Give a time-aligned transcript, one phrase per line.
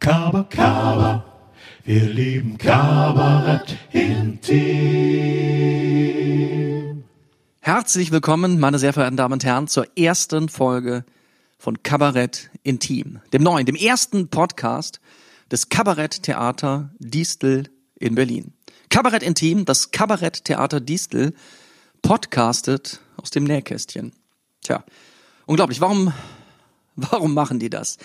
[0.00, 1.24] Kaba, Kaba,
[1.84, 4.54] wir lieben Kabarett intim.
[7.60, 11.04] Herzlich willkommen, meine sehr verehrten Damen und Herren, zur ersten Folge
[11.58, 15.02] von Kabarett Intim, dem neuen, dem ersten Podcast
[15.50, 18.54] des Kabaretttheater Distel in Berlin.
[18.88, 21.34] Kabarett Intim, das Kabaretttheater Distel,
[22.00, 24.14] podcastet aus dem Nähkästchen.
[24.62, 24.82] Tja,
[25.44, 25.82] unglaublich.
[25.82, 26.14] Warum,
[26.96, 27.98] warum machen die das?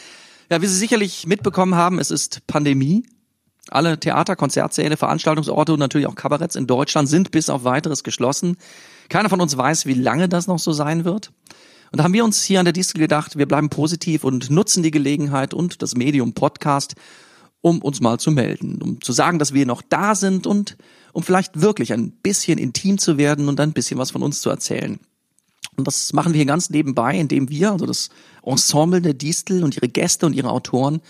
[0.50, 3.04] Ja, wie Sie sicherlich mitbekommen haben, es ist Pandemie.
[3.70, 8.58] Alle Theater, Konzertsäle, Veranstaltungsorte und natürlich auch Kabaretts in Deutschland sind bis auf weiteres geschlossen.
[9.10, 11.32] Keiner von uns weiß, wie lange das noch so sein wird.
[11.92, 14.84] Und da haben wir uns hier an der Distel gedacht, wir bleiben positiv und nutzen
[14.84, 16.94] die Gelegenheit und das Medium Podcast,
[17.62, 20.78] um uns mal zu melden, um zu sagen, dass wir noch da sind und
[21.14, 24.52] um vielleicht wirklich ein bisschen intim zu werden und ein bisschen was von uns zu
[24.52, 25.00] erzählen.
[25.78, 28.10] Und das machen wir hier ganz nebenbei, indem wir, also das
[28.44, 31.02] Ensemble der Distel und ihre Gäste und ihre Autoren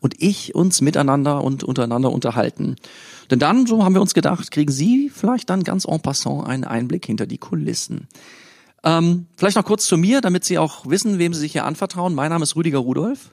[0.00, 2.76] und ich uns miteinander und untereinander unterhalten.
[3.30, 6.64] Denn dann, so haben wir uns gedacht, kriegen Sie vielleicht dann ganz en passant einen
[6.64, 8.08] Einblick hinter die Kulissen.
[8.84, 12.14] Ähm, vielleicht noch kurz zu mir, damit Sie auch wissen, wem Sie sich hier anvertrauen.
[12.14, 13.32] Mein Name ist Rüdiger Rudolf.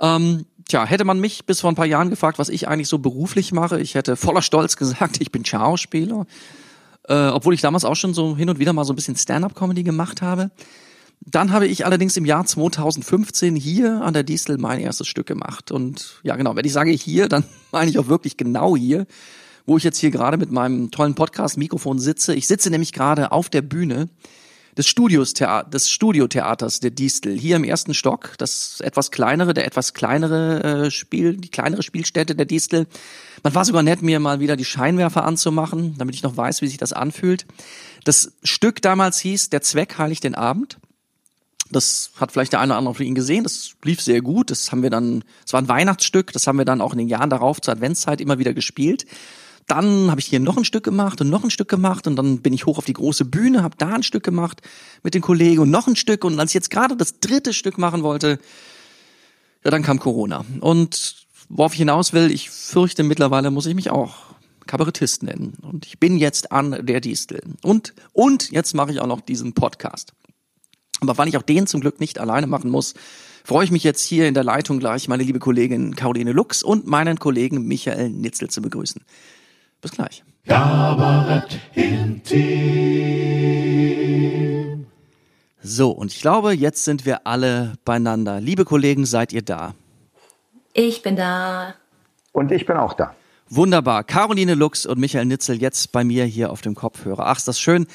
[0.00, 2.98] Ähm, tja, hätte man mich bis vor ein paar Jahren gefragt, was ich eigentlich so
[2.98, 6.26] beruflich mache, ich hätte voller Stolz gesagt, ich bin Schauspieler.
[7.08, 9.82] Äh, obwohl ich damals auch schon so hin und wieder mal so ein bisschen Stand-up-Comedy
[9.82, 10.50] gemacht habe.
[11.20, 15.72] Dann habe ich allerdings im Jahr 2015 hier an der Distel mein erstes Stück gemacht.
[15.72, 19.06] Und ja, genau, wenn ich sage hier, dann meine ich auch wirklich genau hier,
[19.66, 22.34] wo ich jetzt hier gerade mit meinem tollen Podcast-Mikrofon sitze.
[22.34, 24.08] Ich sitze nämlich gerade auf der Bühne
[24.78, 29.92] des Studios des Studiotheaters der Distel hier im ersten Stock, das etwas kleinere, der etwas
[29.92, 32.86] kleinere äh, Spiel, die kleinere Spielstätte der Distel.
[33.42, 36.68] Man war sogar nett, mir mal wieder die Scheinwerfer anzumachen, damit ich noch weiß, wie
[36.68, 37.44] sich das anfühlt.
[38.04, 40.78] Das Stück damals hieß Der Zweck heiligt den Abend.
[41.70, 43.42] Das hat vielleicht der eine oder andere von Ihnen gesehen.
[43.42, 44.50] Das lief sehr gut.
[44.50, 46.32] Das haben wir dann, es war ein Weihnachtsstück.
[46.32, 49.04] Das haben wir dann auch in den Jahren darauf zur Adventszeit immer wieder gespielt.
[49.68, 52.40] Dann habe ich hier noch ein Stück gemacht und noch ein Stück gemacht und dann
[52.40, 54.62] bin ich hoch auf die große Bühne, habe da ein Stück gemacht
[55.02, 57.76] mit den Kollegen und noch ein Stück und als ich jetzt gerade das dritte Stück
[57.76, 58.38] machen wollte,
[59.64, 60.46] ja, dann kam Corona.
[60.60, 64.14] Und worauf ich hinaus will, ich fürchte mittlerweile muss ich mich auch
[64.66, 69.06] Kabarettist nennen und ich bin jetzt an der Distel und und jetzt mache ich auch
[69.06, 70.14] noch diesen Podcast.
[71.00, 72.94] Aber weil ich auch den zum Glück nicht alleine machen muss,
[73.44, 76.86] freue ich mich jetzt hier in der Leitung gleich meine liebe Kollegin Caroline Lux und
[76.86, 79.02] meinen Kollegen Michael Nitzel zu begrüßen.
[79.80, 80.24] Bis gleich.
[80.46, 82.98] Kabarett intim.
[85.62, 88.40] So, und ich glaube, jetzt sind wir alle beieinander.
[88.40, 89.74] Liebe Kollegen, seid ihr da?
[90.72, 91.74] Ich bin da.
[92.32, 93.14] Und ich bin auch da.
[93.50, 94.04] Wunderbar.
[94.04, 97.26] Caroline Lux und Michael Nitzel jetzt bei mir hier auf dem Kopfhörer.
[97.26, 97.86] Ach, ist das schön.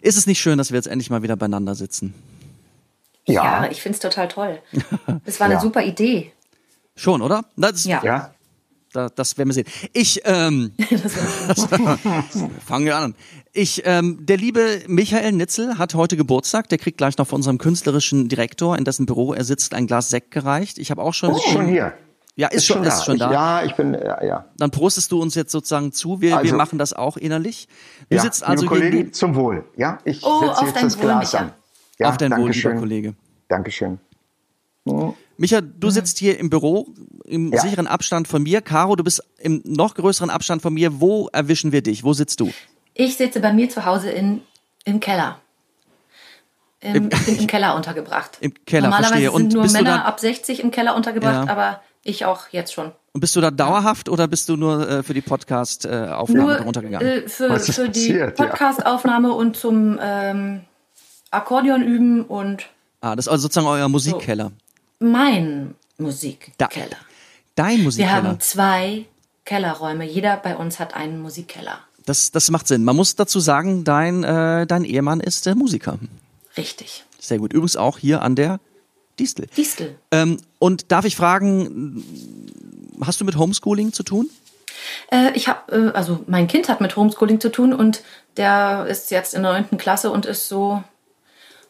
[0.00, 2.14] Ist es nicht schön, dass wir jetzt endlich mal wieder beieinander sitzen?
[3.26, 4.60] Ja, ja ich finde es total toll.
[5.24, 5.60] Das war eine ja.
[5.60, 6.32] super Idee.
[6.96, 7.44] Schon, oder?
[7.56, 8.02] Das, ja.
[8.02, 8.34] ja.
[8.92, 9.66] Da, das werden wir sehen.
[9.92, 10.72] Ich, ähm,
[12.66, 13.14] fangen wir an.
[13.52, 16.68] Ich, ähm, der liebe Michael Nitzel hat heute Geburtstag.
[16.70, 20.08] Der kriegt gleich noch von unserem künstlerischen Direktor, in dessen Büro er sitzt, ein Glas
[20.08, 20.78] Sekt gereicht.
[20.78, 21.32] Ich habe auch schon.
[21.32, 21.92] Oh, schon hier.
[22.36, 23.26] Ja, ist, ist schon, ist schon da.
[23.26, 24.44] Ich, ja, ich bin, ja, ja.
[24.56, 26.20] Dann prostest du uns jetzt sozusagen zu.
[26.20, 27.68] Wir, also, wir machen das auch innerlich.
[28.08, 29.64] Du ja, sitzt also liebe Kollegen, zum Wohl.
[29.76, 31.52] Ja, ich oh, setze jetzt das Glas Wohl, an.
[31.98, 33.14] Ja, auf dein Wohl, lieber Kollege.
[33.48, 33.98] Dankeschön.
[34.86, 35.14] Hm.
[35.38, 36.88] Micha, du sitzt hier im Büro
[37.24, 37.60] im ja.
[37.60, 38.60] sicheren Abstand von mir.
[38.60, 41.00] Caro, du bist im noch größeren Abstand von mir.
[41.00, 42.02] Wo erwischen wir dich?
[42.02, 42.50] Wo sitzt du?
[42.94, 44.42] Ich sitze bei mir zu Hause in,
[44.84, 45.40] im Keller.
[46.80, 48.36] Im, Im, ich bin im Keller untergebracht.
[48.40, 49.30] Im Keller, Normalerweise verstehe.
[49.30, 51.52] sind Und nur bist Männer da, ab 60 im Keller untergebracht, ja.
[51.52, 52.90] aber ich auch jetzt schon.
[53.12, 57.06] Und bist du da dauerhaft oder bist du nur äh, für die Podcast-Aufnahme äh, runtergegangen?
[57.06, 60.62] Äh, für, für die Podcast-Aufnahme und zum ähm,
[61.30, 62.66] Akkordeon üben und.
[63.00, 64.46] Ah, das ist also sozusagen euer Musikkeller.
[64.46, 64.67] So.
[64.98, 66.96] Mein Musikkeller.
[67.54, 68.22] Dein Musikkeller.
[68.22, 69.06] Wir haben zwei
[69.44, 70.04] Kellerräume.
[70.04, 71.80] Jeder bei uns hat einen Musikkeller.
[72.04, 72.84] Das, das macht Sinn.
[72.84, 75.98] Man muss dazu sagen, dein, äh, dein Ehemann ist äh, Musiker.
[76.56, 77.04] Richtig.
[77.18, 77.52] Sehr gut.
[77.52, 78.60] Übrigens auch hier an der
[79.18, 79.46] Distel.
[79.56, 79.96] Distel.
[80.10, 82.04] Ähm, und darf ich fragen,
[83.00, 84.30] hast du mit Homeschooling zu tun?
[85.10, 88.02] Äh, ich habe, äh, also mein Kind hat mit Homeschooling zu tun und
[88.36, 90.82] der ist jetzt in der neunten Klasse und ist so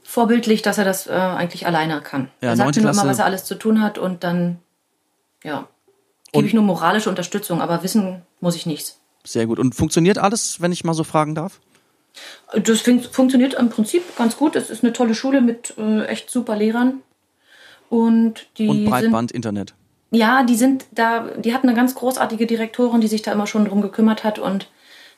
[0.08, 2.30] vorbildlich, dass er das äh, eigentlich alleine kann.
[2.40, 4.58] Ja, er sagt mir nur immer, was er alles zu tun hat und dann,
[5.44, 5.68] ja,
[6.32, 9.00] gebe ich nur moralische Unterstützung, aber wissen muss ich nichts.
[9.24, 9.58] Sehr gut.
[9.58, 11.60] Und funktioniert alles, wenn ich mal so fragen darf?
[12.54, 14.56] Das fun funktioniert im Prinzip ganz gut.
[14.56, 17.02] Es ist eine tolle Schule mit äh, echt super Lehrern.
[17.90, 19.74] Und die Und Breitband-Internet.
[20.10, 23.66] Ja, die sind da, die hatten eine ganz großartige Direktorin, die sich da immer schon
[23.66, 24.68] drum gekümmert hat und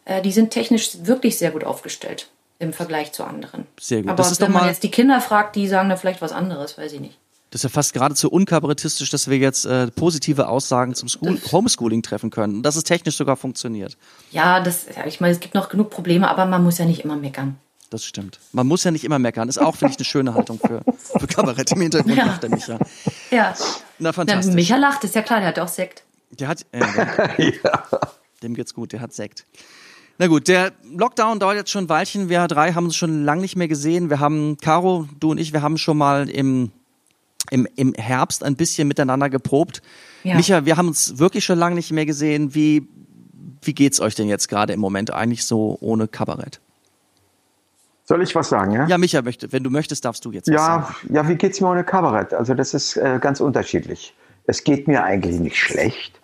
[0.04, 2.28] äh, die sind technisch wirklich sehr gut aufgestellt
[2.60, 3.66] im Vergleich zu anderen.
[3.80, 4.10] Sehr gut.
[4.10, 6.22] Aber das ist wenn doch man mal jetzt die Kinder fragt, die sagen da vielleicht
[6.22, 7.18] was anderes, weiß ich nicht.
[7.50, 12.02] Das ist ja fast geradezu unkabarettistisch, dass wir jetzt äh, positive Aussagen zum School Homeschooling
[12.02, 12.56] treffen können.
[12.58, 13.96] Und dass es technisch sogar funktioniert.
[14.30, 17.00] Ja, das, ja, ich meine, es gibt noch genug Probleme, aber man muss ja nicht
[17.00, 17.56] immer meckern.
[17.88, 18.38] Das stimmt.
[18.52, 19.48] Man muss ja nicht immer meckern.
[19.48, 20.82] Ist auch, finde ich, eine schöne Haltung für,
[21.18, 22.26] für Kabarett im Hintergrund, Ja.
[22.26, 22.78] macht der Micha.
[23.32, 23.52] Ja.
[23.98, 24.54] Na, Der fantastisch.
[24.54, 26.04] Micha lacht, ist ja klar, der hat auch Sekt.
[26.30, 27.58] Der hat, äh, der,
[28.44, 29.44] dem geht's gut, der hat Sekt.
[30.20, 32.28] Na gut, der Lockdown dauert jetzt schon ein Weilchen.
[32.28, 34.10] Wir drei haben uns schon lange nicht mehr gesehen.
[34.10, 36.72] Wir haben, Caro, du und ich, wir haben schon mal im,
[37.50, 39.80] im, im Herbst ein bisschen miteinander geprobt.
[40.22, 40.34] Ja.
[40.36, 42.54] Micha, wir haben uns wirklich schon lange nicht mehr gesehen.
[42.54, 42.86] Wie,
[43.62, 46.60] wie geht's euch denn jetzt gerade im Moment eigentlich so ohne Kabarett?
[48.04, 48.86] Soll ich was sagen, ja?
[48.88, 50.94] Ja, Micha möchte, wenn du möchtest, darfst du jetzt was sagen.
[51.08, 52.34] Ja, ja, wie geht's mir ohne Kabarett?
[52.34, 54.14] Also das ist äh, ganz unterschiedlich.
[54.44, 56.19] Es geht mir eigentlich nicht schlecht,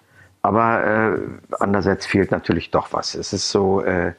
[0.47, 1.19] aber äh,
[1.59, 3.17] andererseits fehlt natürlich doch was.
[3.17, 4.13] Es ist so äh,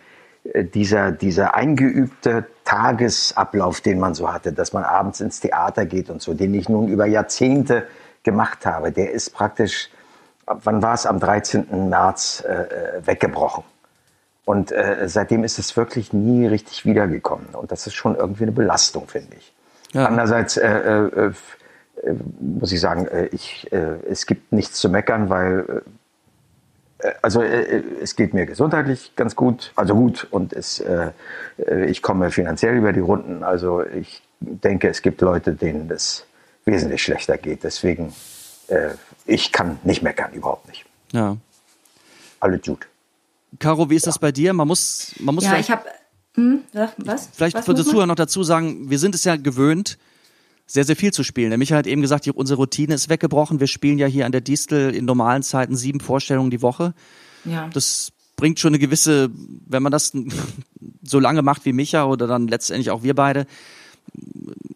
[0.73, 6.21] dieser, dieser eingeübte Tagesablauf, den man so hatte, dass man abends ins Theater geht und
[6.21, 7.87] so, den ich nun über Jahrzehnte
[8.23, 9.89] gemacht habe, der ist praktisch,
[10.45, 11.89] wann war es, am 13.
[11.89, 13.63] März äh, äh, weggebrochen.
[14.43, 17.47] Und äh, seitdem ist es wirklich nie richtig wiedergekommen.
[17.53, 19.53] Und das ist schon irgendwie eine Belastung, finde ich.
[19.93, 20.07] Ja.
[20.07, 21.31] Andererseits äh, äh,
[22.03, 25.83] äh, muss ich sagen, ich, es gibt nichts zu meckern, weil
[27.21, 31.11] also äh, es geht mir gesundheitlich ganz gut, also gut und es, äh,
[31.57, 33.43] äh, ich komme finanziell über die Runden.
[33.43, 36.25] Also ich denke, es gibt Leute, denen das
[36.65, 37.63] wesentlich schlechter geht.
[37.63, 38.13] Deswegen,
[38.67, 38.89] äh,
[39.25, 40.85] ich kann nicht meckern, überhaupt nicht.
[41.11, 41.37] Ja.
[42.39, 42.87] Alle gut.
[43.59, 44.53] Caro, wie ist das bei dir?
[44.53, 45.85] Man muss, man muss Ja, vielleicht ich habe.
[46.35, 46.61] Hm,
[46.97, 47.29] was?
[47.33, 47.83] Vielleicht was für die?
[47.83, 49.97] Zuhörer noch dazu sagen, wir sind es ja gewöhnt,
[50.67, 51.49] sehr, sehr viel zu spielen.
[51.49, 53.59] Der Michael hat eben gesagt, unsere Routine ist weggebrochen.
[53.59, 56.93] Wir spielen ja hier an der Distel in normalen Zeiten sieben Vorstellungen die Woche.
[57.45, 57.69] Ja.
[57.73, 59.29] Das bringt schon eine gewisse,
[59.65, 60.11] wenn man das
[61.03, 63.47] so lange macht wie Micha oder dann letztendlich auch wir beide,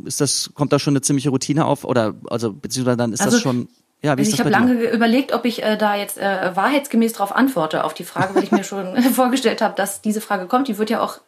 [0.05, 3.37] ist das, kommt da schon eine ziemliche Routine auf oder, also, beziehungsweise dann ist Also,
[3.37, 3.67] das schon,
[4.01, 7.13] ja, wie ist ich habe lange ge- überlegt, ob ich äh, da jetzt äh, wahrheitsgemäß
[7.13, 10.67] darauf antworte, auf die Frage, weil ich mir schon vorgestellt habe, dass diese Frage kommt.
[10.67, 11.19] Die wird ja auch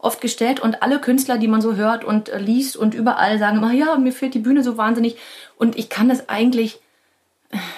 [0.00, 3.58] oft gestellt und alle Künstler, die man so hört und äh, liest und überall sagen
[3.58, 5.16] immer, ja, mir fehlt die Bühne so wahnsinnig.
[5.56, 6.80] Und ich kann das eigentlich,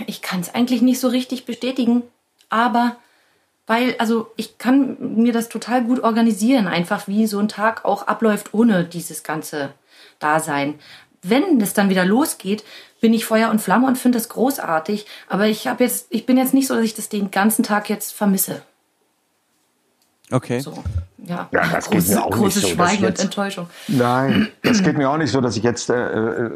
[0.06, 2.02] ich kann es eigentlich nicht so richtig bestätigen,
[2.48, 2.96] aber
[3.66, 8.06] weil, also ich kann mir das total gut organisieren, einfach wie so ein Tag auch
[8.06, 9.72] abläuft ohne dieses ganze
[10.18, 10.78] Dasein.
[11.22, 12.64] Wenn es dann wieder losgeht,
[13.00, 15.06] bin ich Feuer und Flamme und finde das großartig.
[15.28, 17.88] Aber ich habe jetzt, ich bin jetzt nicht so, dass ich das den ganzen Tag
[17.88, 18.62] jetzt vermisse.
[20.32, 20.60] Okay.
[20.60, 20.72] So,
[21.24, 23.66] ja, Ja, das geht großes, mir auch nicht großes so, dass Schweigen und jetzt- Enttäuschung.
[23.88, 26.50] Nein, das geht mir auch nicht so, dass ich jetzt äh, äh,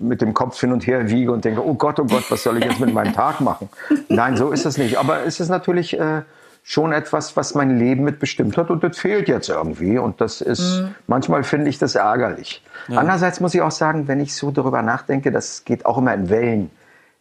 [0.00, 2.58] mit dem Kopf hin und her wiege und denke, oh Gott, oh Gott, was soll
[2.58, 3.68] ich jetzt mit meinem Tag machen?
[4.08, 4.98] Nein, so ist es nicht.
[4.98, 6.22] Aber es ist natürlich äh,
[6.62, 9.98] schon etwas, was mein Leben mitbestimmt hat und das fehlt jetzt irgendwie.
[9.98, 12.62] Und das ist, manchmal finde ich das ärgerlich.
[12.88, 16.28] Andererseits muss ich auch sagen, wenn ich so darüber nachdenke, das geht auch immer in
[16.28, 16.70] Wellen,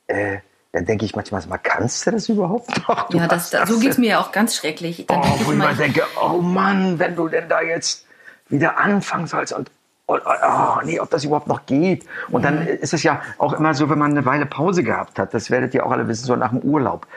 [0.07, 0.37] äh,
[0.75, 3.07] dann denke ich manchmal, mal, kannst du das überhaupt noch?
[3.07, 5.05] Du Ja, das, hast so geht's mir ja auch ganz schrecklich.
[5.07, 8.05] Dann Oh, wo ich immer, mal denke, oh Mann, wenn du denn da jetzt
[8.49, 9.71] wieder anfangen sollst und
[10.07, 12.05] oh, oh, nee, ob das überhaupt noch geht.
[12.29, 15.33] Und dann ist es ja auch immer so, wenn man eine Weile Pause gehabt hat,
[15.33, 17.07] das werdet ihr auch alle wissen, so nach dem Urlaub.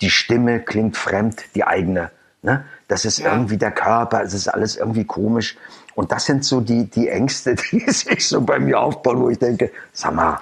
[0.00, 2.10] Die Stimme klingt fremd, die eigene.
[2.42, 2.64] Ne?
[2.88, 5.56] Das ist irgendwie der Körper, es ist alles irgendwie komisch.
[5.94, 9.38] Und das sind so die, die Ängste, die sich so bei mir aufbauen, wo ich
[9.38, 10.40] denke, sag mal,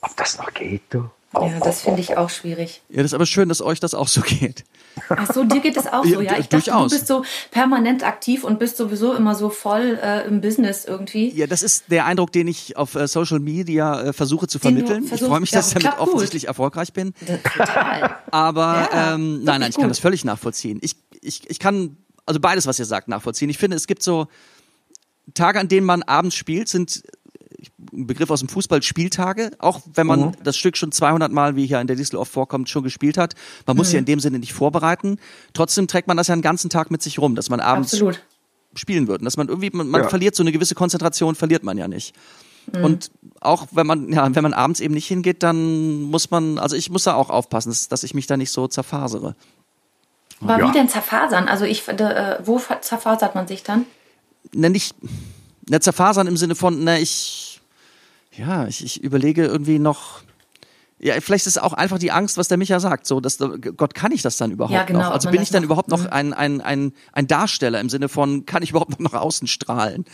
[0.00, 1.10] ob das noch geht, du?
[1.40, 2.82] Ja, das finde ich auch schwierig.
[2.88, 4.64] Ja, das ist aber schön, dass euch das auch so geht.
[5.08, 6.38] Ach so, dir geht es auch so, Ja, ja?
[6.38, 6.90] Ich dachte, durchaus.
[6.92, 11.30] du bist so permanent aktiv und bist sowieso immer so voll äh, im Business irgendwie.
[11.30, 14.62] Ja, das ist der Eindruck, den ich auf äh, Social Media äh, versuche zu Den
[14.76, 15.10] vermitteln.
[15.12, 16.08] Ich freue mich, ja, dass ich damit klappt gut.
[16.08, 17.12] offensichtlich erfolgreich bin.
[17.26, 18.16] Das- Total.
[18.30, 19.90] Aber Ja, ähm, nein, nein, ich kann gut.
[19.90, 20.78] das völlig nachvollziehen.
[20.82, 23.50] Ich, ich, ich kann also beides, was ihr sagt, nachvollziehen.
[23.50, 24.28] Ich finde, es gibt so
[25.34, 27.02] Tage, an denen man abends spielt, sind
[27.92, 30.32] ein Begriff aus dem Fußball Spieltage, auch wenn man Mhm.
[30.42, 33.34] das Stück schon 200 Mal, wie hier in der Distel oft vorkommt, schon gespielt hat.
[33.66, 34.00] Man muss ja Mhm.
[34.00, 35.18] in dem Sinne nicht vorbereiten.
[35.52, 38.20] Trotzdem trägt man das ja einen ganzen Tag mit sich rum, dass man abends Absolut.
[38.74, 39.20] spielen wird.
[39.20, 40.08] Und dass man irgendwie, man, man Ja.
[40.08, 42.14] verliert so eine gewisse Konzentration, verliert man ja nicht.
[42.72, 42.84] Mhm.
[42.84, 46.76] Und auch wenn man, ja, wenn man abends eben nicht hingeht, dann muss man, also
[46.76, 49.34] ich muss da auch aufpassen, dass, dass ich mich da nicht so zerfasere.
[50.40, 50.68] Aber Ja.
[50.68, 51.48] wie denn zerfasern?
[51.48, 53.86] Also ich äh, wo zerfasert man sich dann?
[54.52, 54.94] Ne, nicht,
[55.68, 57.53] ne, zerfasern im Sinne von, ne, ich,
[58.36, 60.22] ja, ich, ich überlege irgendwie noch,
[60.98, 63.94] ja, vielleicht ist es auch einfach die Angst, was der Micha sagt, so, dass, Gott,
[63.94, 65.06] kann ich das dann überhaupt Ja, genau, noch?
[65.08, 66.12] ob Also bin ich dann noch- überhaupt noch Mhm.
[66.12, 70.04] ein, ein, ein, ein Darsteller im Sinne von, kann ich überhaupt noch nach außen strahlen?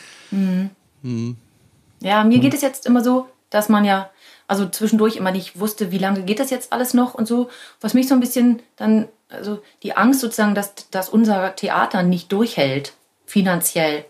[2.02, 4.10] Ja, mir geht es jetzt immer so, dass man ja,
[4.48, 7.50] also zwischendurch immer nicht wusste, wie lange geht das jetzt alles noch und so.
[7.80, 12.32] Was mich so ein bisschen dann, also die Angst sozusagen, dass, dass unser Theater nicht
[12.32, 12.94] durchhält,
[13.26, 14.04] finanziell,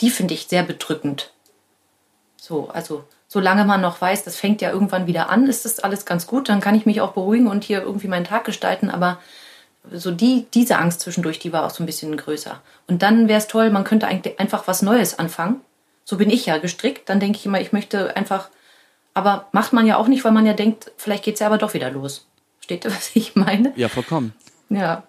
[0.00, 1.32] die finde ich sehr bedrückend.
[2.36, 6.04] So, also solange man noch weiß, das fängt ja irgendwann wieder an, ist das alles
[6.04, 6.48] ganz gut.
[6.48, 8.90] Dann kann ich mich auch beruhigen und hier irgendwie meinen Tag gestalten.
[8.90, 9.18] Aber
[9.92, 12.60] so die, diese Angst zwischendurch, die war auch so ein bisschen größer.
[12.88, 15.60] Und dann wäre es toll, man könnte eigentlich einfach was Neues anfangen.
[16.04, 17.08] So bin ich ja gestrickt.
[17.08, 18.48] Dann denke ich immer, ich möchte einfach,
[19.14, 21.58] aber macht man ja auch nicht, weil man ja denkt, vielleicht geht es ja aber
[21.58, 22.26] doch wieder los.
[22.60, 23.72] Steht ihr, was ich meine?
[23.76, 24.34] Ja, vollkommen.
[24.70, 25.04] Ja.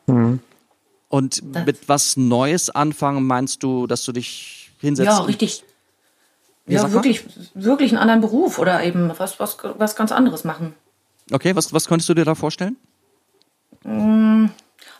[1.09, 5.07] Und Das- mit was Neues anfangen meinst du, dass du dich hinsetzt?
[5.09, 5.63] Ja, und- richtig.
[6.71, 7.23] Ja, wirklich,
[7.53, 10.73] wirklich einen anderen Beruf oder eben was, was, was ganz anderes machen.
[11.31, 12.77] Okay, was, was könntest du dir da vorstellen?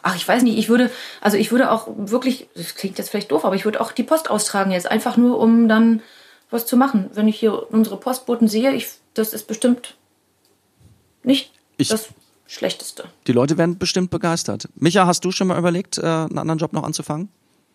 [0.04, 0.90] Ach, ich weiß nicht, ich würde,
[1.22, 4.04] also ich würde auch wirklich, das klingt jetzt vielleicht doof, aber ich würde auch die
[4.04, 6.02] Post austragen jetzt, einfach nur, um dann
[6.50, 7.10] was zu machen.
[7.14, 9.96] Wenn ich hier unsere Postboten sehe, ich, das ist bestimmt
[11.24, 12.10] nicht Ich- das
[12.48, 13.06] Schlechteste.
[13.28, 14.68] Die Leute werden bestimmt begeistert.
[14.76, 17.30] Micha, hast du schon mal überlegt, äh, einen anderen Job noch anzufangen?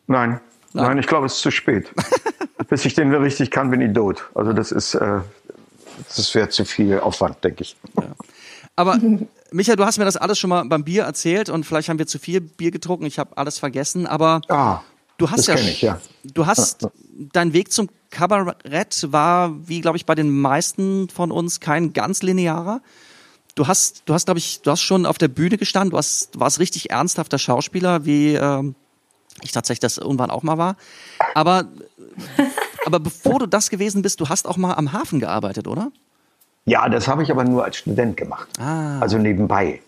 [0.07, 0.41] Nein,
[0.73, 1.91] nein, ich glaube, es ist zu spät.
[2.69, 4.25] Bis ich den richtig kann, bin ich tot.
[4.35, 5.21] Also das ist, äh,
[6.15, 7.77] das wäre zu viel Aufwand, denke ich.
[8.75, 8.99] Aber
[9.53, 12.07] Micha, du hast mir das alles schon mal beim Bier erzählt und vielleicht haben wir
[12.07, 13.07] zu viel Bier getrunken.
[13.07, 14.81] Ich habe alles vergessen, aber Ah,
[15.19, 16.01] du hast das ja, ich, ja.
[16.25, 16.89] du hast
[17.33, 22.23] dein Weg zum Kabarett war, wie glaube ich bei den meisten von uns, kein ganz
[22.23, 22.81] linearer.
[23.55, 25.91] Du hast, du hast glaube ich, du hast schon auf der Bühne gestanden.
[25.91, 28.75] Du hast, du warst richtig ernsthafter Schauspieler, wie ähm,
[29.43, 30.77] ich tatsächlich das irgendwann auch mal war.
[31.35, 31.67] Aber,
[32.85, 35.91] aber bevor du das gewesen bist, du hast auch mal am Hafen gearbeitet, oder?
[36.65, 38.49] Ja, das habe ich aber nur als Student gemacht.
[38.59, 38.99] Ah.
[39.01, 39.81] Also nebenbei.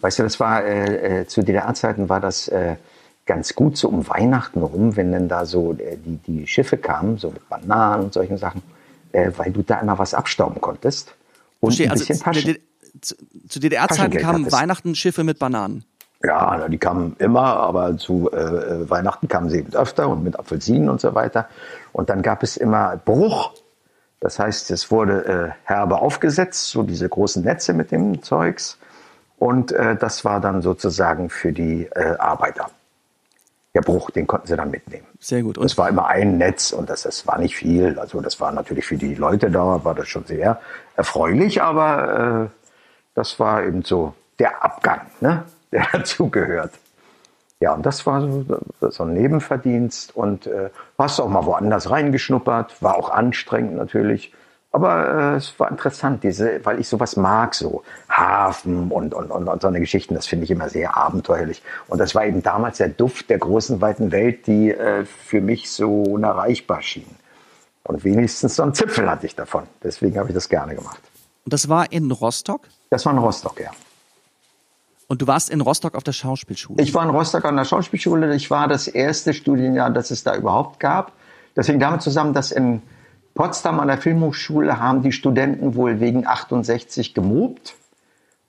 [0.00, 2.76] Weißt du, das war äh, äh, zu DDR-Zeiten war das äh,
[3.26, 7.18] ganz gut so um Weihnachten rum, wenn dann da so äh, die, die Schiffe kamen,
[7.18, 8.62] so mit Bananen und solchen Sachen,
[9.12, 11.14] äh, weil du da immer was abstauben konntest.
[11.60, 12.58] Und Verstehe, ein also bisschen zu, Taschen.
[13.00, 13.14] Zu,
[13.48, 14.50] zu DDR-Zeiten kamen.
[14.50, 15.84] Weihnachten Schiffe mit Bananen.
[16.22, 20.36] Ja, die kamen immer, aber zu äh, äh, Weihnachten kamen sie eben öfter und mit
[20.38, 21.48] Apfelsinen und so weiter.
[21.92, 23.52] Und dann gab es immer Bruch.
[24.18, 28.78] Das heißt, es wurde äh, herbe aufgesetzt, so diese großen Netze mit dem Zeugs.
[29.38, 32.68] Und äh, das war dann sozusagen für die äh, Arbeiter.
[33.74, 35.06] Der Bruch, den konnten sie dann mitnehmen.
[35.20, 35.56] Sehr gut.
[35.56, 37.96] Und es war immer ein Netz und das, das war nicht viel.
[37.96, 40.60] Also das war natürlich für die Leute da, war das schon sehr
[40.96, 42.64] erfreulich, aber äh,
[43.14, 46.72] das war eben so der Abgang, ne, der dazugehört.
[47.60, 48.44] Ja, und das war so,
[48.80, 54.32] so ein Nebenverdienst und äh, hast auch mal woanders reingeschnuppert, war auch anstrengend natürlich.
[54.70, 59.48] Aber äh, es war interessant, diese, weil ich sowas mag, so Hafen und, und, und,
[59.48, 61.62] und so eine Geschichten, das finde ich immer sehr abenteuerlich.
[61.88, 65.70] Und das war eben damals der Duft der großen, weiten Welt, die äh, für mich
[65.70, 67.16] so unerreichbar schien.
[67.82, 69.64] Und wenigstens so einen Zipfel hatte ich davon.
[69.82, 71.00] Deswegen habe ich das gerne gemacht.
[71.44, 72.60] Und das war in Rostock?
[72.90, 73.70] Das war in Rostock, ja.
[75.08, 76.82] Und du warst in Rostock auf der Schauspielschule?
[76.82, 78.34] Ich war in Rostock an der Schauspielschule.
[78.34, 81.12] Ich war das erste Studienjahr, das es da überhaupt gab.
[81.54, 82.82] Das hing damit zusammen, dass in
[83.34, 87.74] Potsdam an der Filmhochschule haben die Studenten wohl wegen 68 gemobt.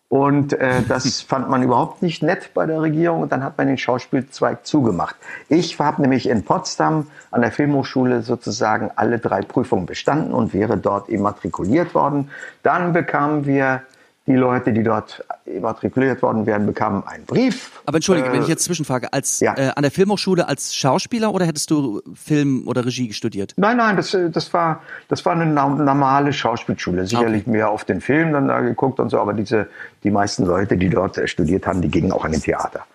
[0.09, 3.21] Und äh, das fand man überhaupt nicht nett bei der Regierung.
[3.21, 5.15] Und dann hat man den Schauspielzweig zugemacht.
[5.47, 10.75] Ich habe nämlich in Potsdam an der Filmhochschule sozusagen alle drei Prüfungen bestanden und wäre
[10.75, 12.29] dort immatrikuliert worden.
[12.63, 13.83] Dann bekamen wir,
[14.29, 17.81] die Leute, die dort immatrikuliert worden wären, bekamen einen Brief.
[17.85, 19.57] Aber entschuldige, Äh, wenn ich jetzt zwischenfrage, als ja.
[19.57, 23.53] äh, an der Filmhochschule als Schauspieler oder hättest du Film oder Regie studiert?
[23.57, 27.07] Nein, nein, das, äh, das, war, das war eine normale Schauspielschule.
[27.07, 29.67] Sicherlich mehr auf den Film dann da geguckt und so, aber diese,
[30.03, 32.85] die meisten Leute, die dort äh, studiert haben, die gingen auch an den Theater.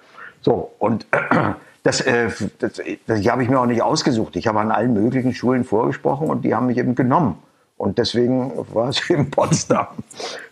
[0.41, 1.07] So, und
[1.83, 4.37] das, äh, das, das habe ich mir auch nicht ausgesucht.
[4.37, 7.39] Ich habe an allen möglichen Schulen vorgesprochen und die haben mich eben genommen.
[7.77, 9.89] Und deswegen war es in Potsdam.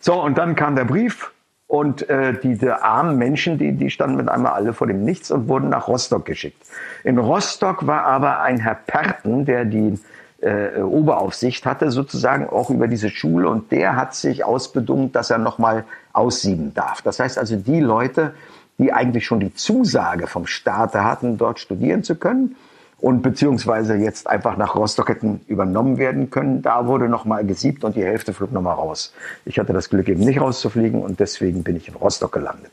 [0.01, 1.31] So, und dann kam der Brief
[1.73, 5.49] und äh, diese armen Menschen, die, die standen mit einmal alle vor dem Nichts und
[5.49, 6.62] wurden nach Rostock geschickt.
[7.02, 9.99] In Rostock war aber ein Herr Perten, der die
[10.43, 15.38] äh, Oberaufsicht hatte, sozusagen auch über diese Schule und der hat sich ausbedungen, dass er
[15.38, 17.00] nochmal aussieben darf.
[17.00, 18.35] Das heißt also, die Leute,
[18.76, 22.55] die eigentlich schon die Zusage vom Staate hatten, dort studieren zu können,
[23.03, 26.63] und beziehungsweise jetzt einfach nach Rostock hätten übernommen werden können.
[26.63, 29.13] Da wurde nochmal gesiebt und die Hälfte flog nochmal raus.
[29.45, 32.71] Ich hatte das Glück, eben nicht rauszufliegen und deswegen bin ich in Rostock gelandet.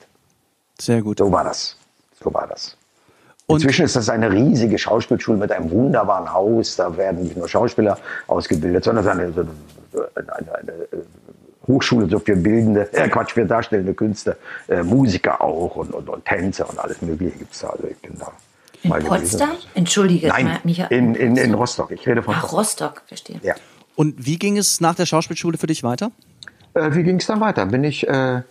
[0.80, 1.18] Sehr gut.
[1.18, 1.78] So war das.
[2.24, 2.78] So war das.
[3.48, 6.76] Und- Inzwischen ist das eine riesige Schauspielschule mit einem wunderbaren Haus.
[6.76, 9.48] Da werden nicht nur Schauspieler ausgebildet, sondern es ist eine,
[10.16, 10.74] eine, eine, eine
[11.66, 16.24] Hochschule so für bildende, äh Quatsch, für darstellende Künste, äh, Musiker auch und, und, und
[16.24, 17.70] Tänzer und alles Mögliche gibt's da.
[17.70, 18.32] Also ich bin da
[18.84, 19.22] In mal gewesen.
[19.40, 19.50] Potsdam?
[19.74, 20.86] Entschuldige, Nein, Micha.
[20.86, 21.92] in, in, in Rostock.
[21.92, 22.60] Ich rede von Ach, Rostock.
[22.60, 23.40] Rostock, verstehe.
[23.44, 23.56] Ja.
[23.96, 26.12] Und wie ging es nach der Schauspielschule für dich weiter?
[26.74, 27.66] Äh, wie ging es dann weiter?
[27.66, 28.42] Bin ich äh,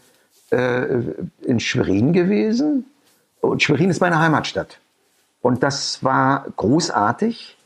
[0.51, 0.87] äh,
[1.43, 2.85] in Schwerin gewesen.
[3.41, 4.79] Und Schwerin ist meine Heimatstadt.
[5.41, 7.57] Und das war großartig.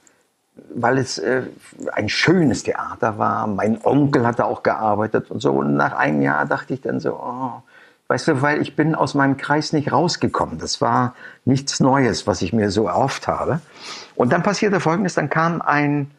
[0.75, 1.45] weil es äh,
[1.93, 3.47] ein schönes Theater war.
[3.47, 5.53] Mein Onkel hat da auch gearbeitet und so.
[5.53, 7.63] Und nach einem Jahr dachte ich dann so, oh,
[8.13, 10.59] weißt du, weil ich bin aus meinem Kreis nicht rausgekommen.
[10.59, 11.15] Das war
[11.47, 13.63] nichts Neues, was ich mir so erhofft habe.
[14.17, 16.11] Und dann passierte Folgendes, dann kam ein,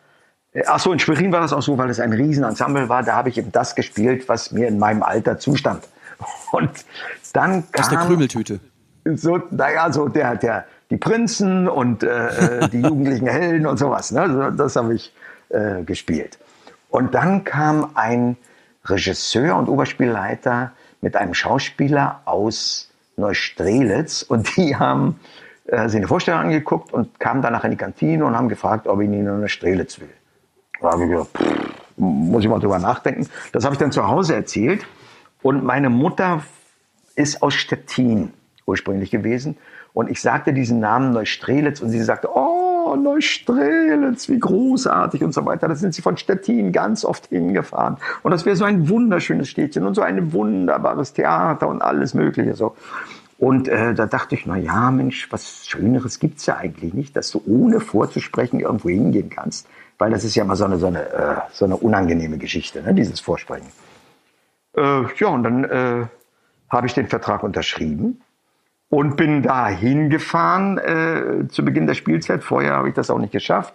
[0.53, 3.13] äh, ach so, in Schwerin war das auch so, weil es ein Riesenensemble war, da
[3.13, 5.83] habe ich eben das gespielt, was mir in meinem Alter zustand.
[6.51, 6.71] Und
[7.31, 7.83] dann kam...
[7.83, 8.59] Aus der Krümeltüte.
[9.05, 14.11] So, naja, so der, der, die Prinzen und äh, die jugendlichen Helden und sowas.
[14.11, 14.51] Ne?
[14.57, 15.13] Das habe ich
[15.49, 16.39] äh, gespielt.
[16.89, 18.37] Und dann kam ein
[18.85, 20.71] Regisseur und Oberspielleiter
[21.03, 25.19] mit einem Schauspieler aus Neustrelitz und die haben
[25.67, 29.01] äh, sich eine Vorstellung angeguckt und kamen danach in die Kantine und haben gefragt, ob
[29.01, 30.09] ich ihn in Neustrelitz will.
[30.81, 33.27] Da habe ich gedacht, pff, muss ich mal drüber nachdenken.
[33.51, 34.87] Das habe ich dann zu Hause erzählt
[35.43, 36.41] und meine Mutter
[37.15, 38.33] ist aus Stettin
[38.65, 39.57] ursprünglich gewesen
[39.93, 42.62] und ich sagte diesen Namen Neustrelitz und sie sagte, oh,
[42.95, 45.67] Neustrelitz, wie großartig und so weiter.
[45.67, 47.97] Da sind sie von Stettin ganz oft hingefahren.
[48.21, 52.55] Und das wäre so ein wunderschönes Städtchen und so ein wunderbares Theater und alles Mögliche
[52.55, 52.75] so.
[53.37, 57.31] Und äh, da dachte ich, na ja, Mensch, was Schöneres gibt's ja eigentlich nicht, dass
[57.31, 59.67] du ohne vorzusprechen irgendwo hingehen kannst.
[59.97, 62.93] Weil das ist ja mal so eine, so eine, äh, so eine unangenehme Geschichte, ne,
[62.93, 63.67] dieses Vorsprechen.
[64.75, 66.05] Äh, ja, und dann äh,
[66.69, 68.21] habe ich den Vertrag unterschrieben
[68.93, 72.43] und bin da hingefahren äh, zu Beginn der Spielzeit.
[72.43, 73.73] Vorher habe ich das auch nicht geschafft.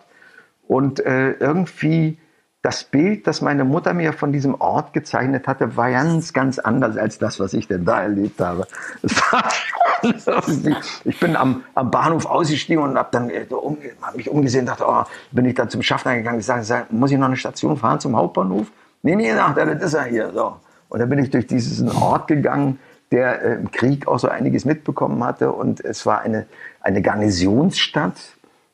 [0.68, 2.18] Und äh, irgendwie
[2.62, 6.96] das Bild, das meine Mutter mir von diesem Ort gezeichnet hatte, war ganz, ganz anders
[6.96, 8.68] als das, was ich denn da erlebt habe.
[11.04, 14.66] ich bin am, am Bahnhof ausgestiegen und habe dann äh, um, hab mich umgesehen und
[14.66, 16.38] dachte, oh, bin ich da zum Schaffner gegangen.
[16.38, 18.68] Ich sage, muss ich noch eine Station fahren zum Hauptbahnhof?
[19.02, 20.30] Nee, nee, ach, das ist er hier.
[20.32, 20.58] So.
[20.88, 22.78] Und dann bin ich durch diesen Ort gegangen
[23.10, 25.52] der äh, im Krieg auch so einiges mitbekommen hatte.
[25.52, 26.46] Und es war eine,
[26.80, 28.16] eine Garnisonsstadt.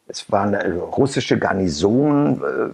[0.07, 2.71] Es war eine russische Garnison, äh,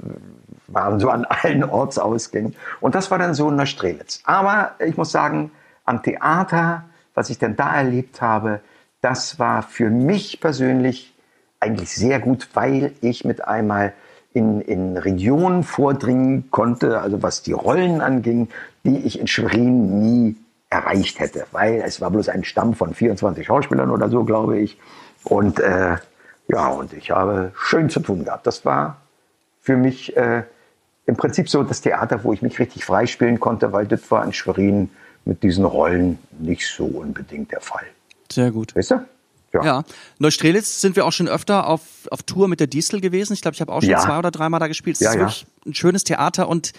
[0.68, 2.54] waren so an allen Ortsausgängen.
[2.80, 4.22] Und das war dann so Neustrelitz.
[4.24, 5.50] Aber ich muss sagen,
[5.84, 8.60] am Theater, was ich denn da erlebt habe,
[9.00, 11.14] das war für mich persönlich
[11.58, 13.92] eigentlich sehr gut, weil ich mit einmal
[14.32, 18.48] in, in Regionen vordringen konnte, also was die Rollen anging,
[18.84, 20.36] die ich in Schwerin nie
[20.70, 24.78] erreicht hätte, weil es war bloß ein Stamm von 24 Schauspielern oder so, glaube ich.
[25.24, 25.96] Und äh,
[26.48, 28.46] ja, und ich habe schön zu tun gehabt.
[28.46, 28.96] Das war
[29.60, 30.44] für mich äh,
[31.06, 34.32] im Prinzip so das Theater, wo ich mich richtig freispielen konnte, weil das war in
[34.32, 34.90] Schwerin
[35.24, 37.84] mit diesen Rollen nicht so unbedingt der Fall.
[38.30, 38.74] Sehr gut.
[38.74, 39.04] Weißt du?
[39.52, 39.64] Ja.
[39.64, 39.84] ja.
[40.18, 43.32] Neustrelitz sind wir auch schon öfter auf, auf Tour mit der Distel gewesen.
[43.32, 43.98] Ich glaube, ich habe auch schon ja.
[43.98, 44.96] zwei oder dreimal da gespielt.
[44.96, 46.72] Es ja, ist wirklich ein schönes Theater und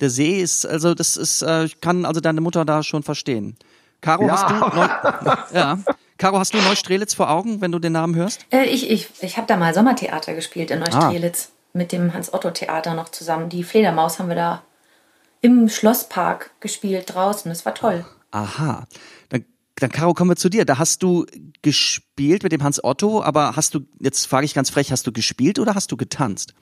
[0.00, 3.56] der See ist, also das ist, äh, ich kann also deine Mutter da schon verstehen.
[4.00, 4.32] Caro, ja.
[4.32, 5.78] hast du Neu ja.
[6.18, 8.44] Caro, hast du Neustrelitz vor Augen, wenn du den Namen hörst?
[8.50, 11.56] Äh, ich ich, ich habe da mal Sommertheater gespielt in Neustrelitz ah.
[11.74, 13.48] mit dem Hans-Otto-Theater noch zusammen.
[13.48, 14.62] Die Fledermaus haben wir da
[15.40, 17.50] im Schlosspark gespielt draußen.
[17.50, 18.04] Das war toll.
[18.30, 18.86] Aha.
[19.30, 19.44] Dann,
[19.76, 20.64] dann Caro, kommen wir zu dir.
[20.64, 21.26] Da hast du
[21.62, 25.12] gespielt mit dem Hans Otto, aber hast du, jetzt frage ich ganz frech, hast du
[25.12, 26.54] gespielt oder hast du getanzt?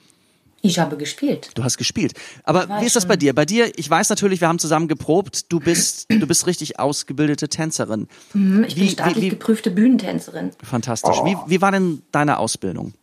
[0.61, 1.51] Ich habe gespielt.
[1.55, 2.13] Du hast gespielt.
[2.43, 3.33] Aber wie ist das bei dir?
[3.33, 5.51] Bei dir, ich weiß natürlich, wir haben zusammen geprobt.
[5.51, 8.07] Du bist, du bist richtig ausgebildete Tänzerin.
[8.33, 10.51] Mhm, ich wie, bin staatlich wie, geprüfte Bühnentänzerin.
[10.61, 11.15] Fantastisch.
[11.21, 11.25] Oh.
[11.25, 12.93] Wie, wie war denn deine Ausbildung?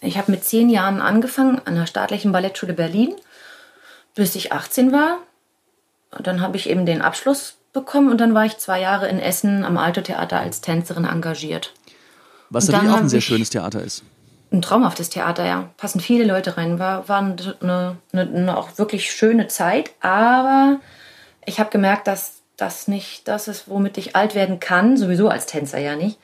[0.00, 3.14] Ich habe mit zehn Jahren angefangen an der staatlichen Ballettschule Berlin,
[4.14, 5.18] bis ich 18 war.
[6.16, 9.18] Und dann habe ich eben den Abschluss bekommen und dann war ich zwei Jahre in
[9.18, 11.72] Essen am Alto Theater als Tänzerin engagiert.
[12.50, 14.04] Was natürlich auch ein sehr schönes Theater ist
[14.52, 15.70] ein traumhaftes Theater, ja.
[15.76, 16.78] Passen viele Leute rein.
[16.78, 20.80] War, war eine, eine, eine auch wirklich schöne Zeit, aber
[21.44, 25.46] ich habe gemerkt, dass das nicht das ist, womit ich alt werden kann, sowieso als
[25.46, 26.18] Tänzer ja nicht.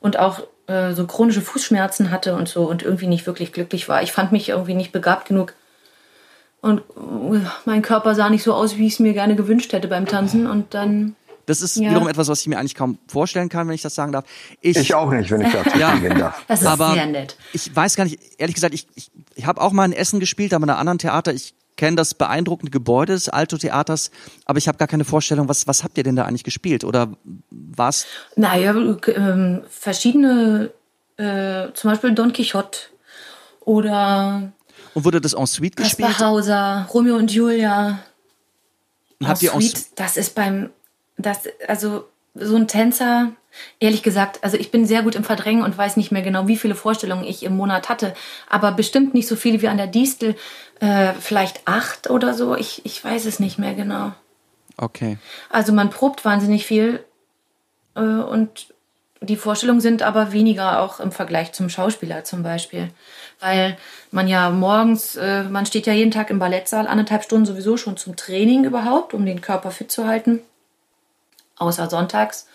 [0.00, 4.02] Und auch äh, so chronische Fußschmerzen hatte und so und irgendwie nicht wirklich glücklich war.
[4.02, 5.54] Ich fand mich irgendwie nicht begabt genug.
[6.60, 9.88] Und äh, mein Körper sah nicht so aus, wie ich es mir gerne gewünscht hätte
[9.88, 10.46] beim Tanzen.
[10.46, 11.14] Und dann
[11.46, 11.90] das ist ja.
[11.90, 14.24] wiederum etwas, was ich mir eigentlich kaum vorstellen kann, wenn ich das sagen darf.
[14.60, 16.44] Ich, ich auch nicht, wenn ich dazu ja, gehen darf.
[16.48, 17.36] Das ist aber sehr nett.
[17.52, 20.52] Ich weiß gar nicht, ehrlich gesagt, ich, ich, ich habe auch mal in Essen gespielt,
[20.52, 21.32] aber in einem anderen Theater.
[21.32, 24.10] Ich kenne das beeindruckende Gebäude des Alto Theaters,
[24.44, 26.84] aber ich habe gar keine Vorstellung, was, was habt ihr denn da eigentlich gespielt?
[26.84, 27.12] Oder
[27.50, 28.06] was?
[28.34, 30.70] Naja, äh, verschiedene,
[31.16, 32.78] äh, zum Beispiel Don Quixote
[33.60, 34.52] oder
[34.94, 36.18] und wurde das en suite gespielt?
[36.18, 37.98] Hauser, Romeo und Julia.
[39.20, 40.70] Und habt ihr suite, das ist beim
[41.16, 43.32] das, also so ein Tänzer,
[43.80, 46.56] ehrlich gesagt, also ich bin sehr gut im Verdrängen und weiß nicht mehr genau, wie
[46.56, 48.14] viele Vorstellungen ich im Monat hatte,
[48.48, 50.36] aber bestimmt nicht so viele wie an der Distel,
[50.80, 54.12] äh, vielleicht acht oder so, ich, ich weiß es nicht mehr genau.
[54.76, 55.16] Okay.
[55.48, 57.02] Also man probt wahnsinnig viel
[57.94, 58.74] äh, und
[59.22, 62.90] die Vorstellungen sind aber weniger auch im Vergleich zum Schauspieler zum Beispiel.
[63.40, 63.78] Weil
[64.10, 67.96] man ja morgens, äh, man steht ja jeden Tag im Ballettsaal anderthalb Stunden sowieso schon
[67.96, 70.40] zum Training überhaupt, um den Körper fit zu halten.
[71.56, 72.46] Außer sonntags.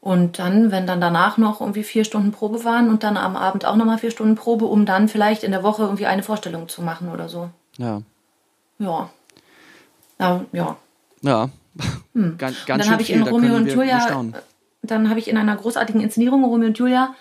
[0.00, 3.64] Und dann, wenn dann danach noch irgendwie vier Stunden Probe waren und dann am Abend
[3.64, 6.82] auch nochmal vier Stunden Probe, um dann vielleicht in der Woche irgendwie eine Vorstellung zu
[6.82, 7.48] machen oder so.
[7.78, 8.02] Ja.
[8.78, 9.08] Ja.
[10.18, 10.76] Ja, ja.
[11.22, 11.48] Ja.
[12.14, 14.34] Ganz, ganz Und dann habe ich in Romeo und Julia, bestaunen.
[14.82, 17.14] dann habe ich in einer großartigen Inszenierung Romeo und Julia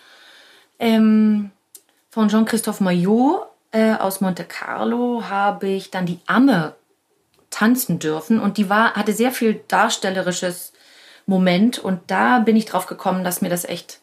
[0.78, 1.52] ähm,
[2.10, 6.76] von Jean-Christophe Maillot äh, aus Monte Carlo habe ich dann die Amme
[7.50, 10.73] tanzen dürfen und die war hatte sehr viel darstellerisches
[11.26, 14.00] Moment und da bin ich drauf gekommen, dass mir das echt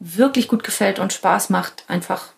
[0.00, 2.28] wirklich gut gefällt und Spaß macht, einfach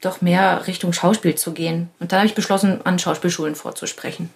[0.00, 1.88] doch mehr Richtung Schauspiel zu gehen.
[2.00, 4.30] Und da habe ich beschlossen, an Schauspielschulen vorzusprechen.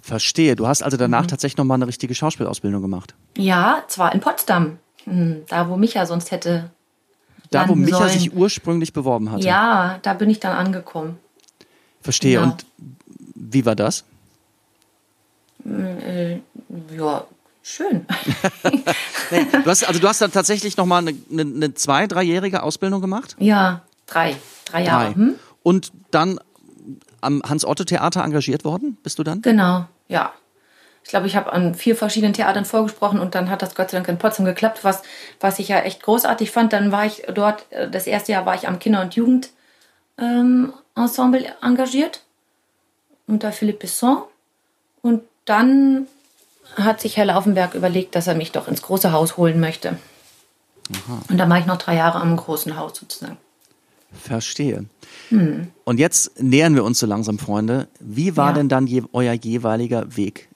[0.00, 0.56] Verstehe.
[0.56, 1.28] Du hast also danach Mhm.
[1.28, 3.14] tatsächlich nochmal eine richtige Schauspielausbildung gemacht.
[3.36, 6.70] Ja, zwar in Potsdam, hm, da wo Micha sonst hätte.
[7.50, 8.10] Da, wo Micha sollen.
[8.10, 9.44] sich ursprünglich beworben hatte.
[9.44, 11.18] Ja, da bin ich dann angekommen.
[12.00, 12.34] Verstehe.
[12.34, 12.42] Ja.
[12.44, 12.64] Und
[13.34, 14.04] wie war das?
[15.66, 16.36] Äh,
[16.96, 17.26] ja,
[17.68, 18.06] schön.
[19.30, 23.02] Nee, du hast, also du hast dann tatsächlich nochmal eine, eine, eine zwei-, dreijährige Ausbildung
[23.02, 23.36] gemacht?
[23.38, 24.36] ja, drei.
[24.64, 25.04] Drei Jahre.
[25.04, 25.14] Drei.
[25.14, 25.34] Hm?
[25.62, 26.40] Und dann
[27.20, 28.96] am Hans-Otto-Theater engagiert worden?
[29.02, 29.42] Bist du dann?
[29.42, 30.32] Genau, ja.
[31.04, 33.98] Ich glaube, ich habe an vier verschiedenen Theatern vorgesprochen und dann hat das Gott sei
[33.98, 35.02] Dank in Potsdam geklappt, was,
[35.40, 36.72] was ich ja echt großartig fand.
[36.72, 40.72] Dann war ich dort, äh, das erste Jahr war ich am Kinder- und Jugendensemble
[41.46, 42.22] ähm, engagiert
[43.26, 44.22] unter Philippe Besson.
[45.02, 46.06] Und dann
[46.78, 49.98] hat sich Herr Laufenberg überlegt, dass er mich doch ins große Haus holen möchte.
[51.28, 53.36] Und dann war ich noch drei Jahre am großen Haus sozusagen.
[54.12, 54.86] Verstehe.
[55.28, 55.68] Hm.
[55.84, 57.88] Und jetzt nähern wir uns so langsam, Freunde.
[58.00, 58.52] Wie war Ja.
[58.54, 60.48] denn dann je, euer jeweiliger Weg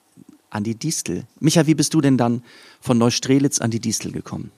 [0.49, 1.25] an die Distel?
[1.39, 2.41] Micha, wie bist du denn dann
[2.81, 4.51] von Neustrelitz an die Distel gekommen?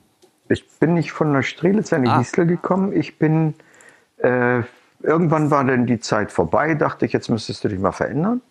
[0.48, 2.20] Ich bin nicht von der Strelitz an die Ah.
[2.20, 2.94] Distel gekommen.
[2.94, 3.56] Ich bin,
[4.20, 4.62] äh,
[5.04, 8.42] irgendwann war dann die Zeit vorbei, dachte ich, jetzt müsstest du dich mal verändern.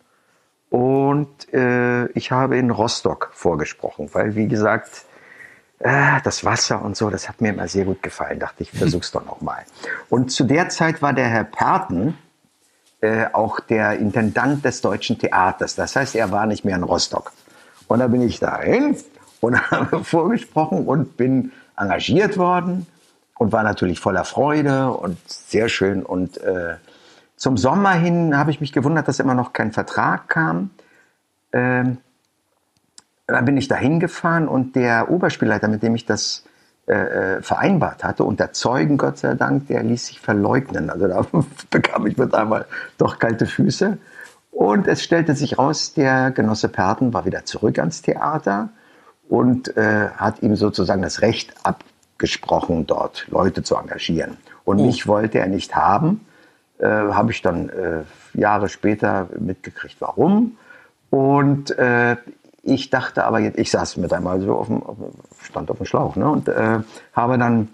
[0.70, 5.05] Und äh, ich habe in Rostock vorgesprochen, weil, wie gesagt,
[5.79, 8.40] äh, das Wasser und so, das hat mir immer sehr gut gefallen.
[8.40, 9.64] Dachte ich, versuch's doch noch mal.
[10.09, 12.16] Und zu der Zeit war der Herr Perten
[13.05, 15.74] äh, auch der Intendant des Deutschen Theaters.
[15.74, 17.33] Das heißt, er war nicht mehr in Rostock.
[17.87, 18.96] Und da bin ich dahin
[19.40, 22.87] und habe vorgesprochen und bin engagiert worden
[23.37, 26.03] und war natürlich voller Freude und sehr schön.
[26.03, 26.77] Und äh,
[27.37, 30.70] zum Sommer hin habe ich mich gewundert, dass immer noch kein Vertrag kam.
[31.53, 31.99] Ähm,
[33.27, 36.44] dann bin ich da hingefahren und der Oberspielleiter, mit dem ich das
[36.87, 40.90] äh, äh, vereinbart hatte, unter Zeugen Gott sei Dank, der ließ sich verleugnen.
[40.90, 41.25] Also da
[41.70, 42.66] bekam ich mit einmal
[42.99, 43.97] doch kalte Füße.
[44.51, 48.68] Und es stellte sich raus, der Genosse Perten war wieder zurück ans Theater
[49.29, 54.37] und äh, hat ihm sozusagen das Recht abgesprochen, dort Leute zu engagieren.
[54.64, 56.20] Und mich wollte er nicht haben.
[56.78, 58.02] Äh, Habe ich dann äh,
[58.34, 60.56] Jahre später mitgekriegt, warum.
[61.10, 62.16] Und äh,
[62.62, 64.96] ich dachte aber, jetzt, ich saß mit einmal so auf dem, auf
[65.42, 66.80] stand auf dem Schlauch ne, und äh,
[67.12, 67.68] habe dann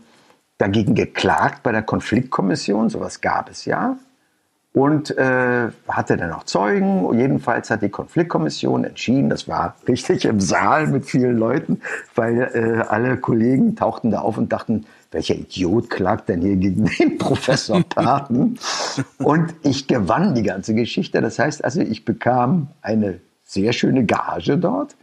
[0.58, 3.96] dagegen geklagt bei der Konfliktkommission, sowas gab es ja,
[4.72, 7.18] und äh, hatte dann auch Zeugen.
[7.18, 11.80] Jedenfalls hat die Konfliktkommission entschieden, das war richtig im Saal mit vielen Leuten,
[12.14, 16.84] weil äh, alle Kollegen tauchten da auf und dachten, welcher Idiot klagt denn hier gegen
[16.98, 18.58] den Professor Paten?
[19.18, 21.20] und ich gewann die ganze Geschichte.
[21.20, 24.96] Das heißt also, ich bekam eine sehr schöne Gage dort.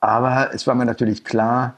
[0.00, 1.74] Aber es war mir natürlich klar,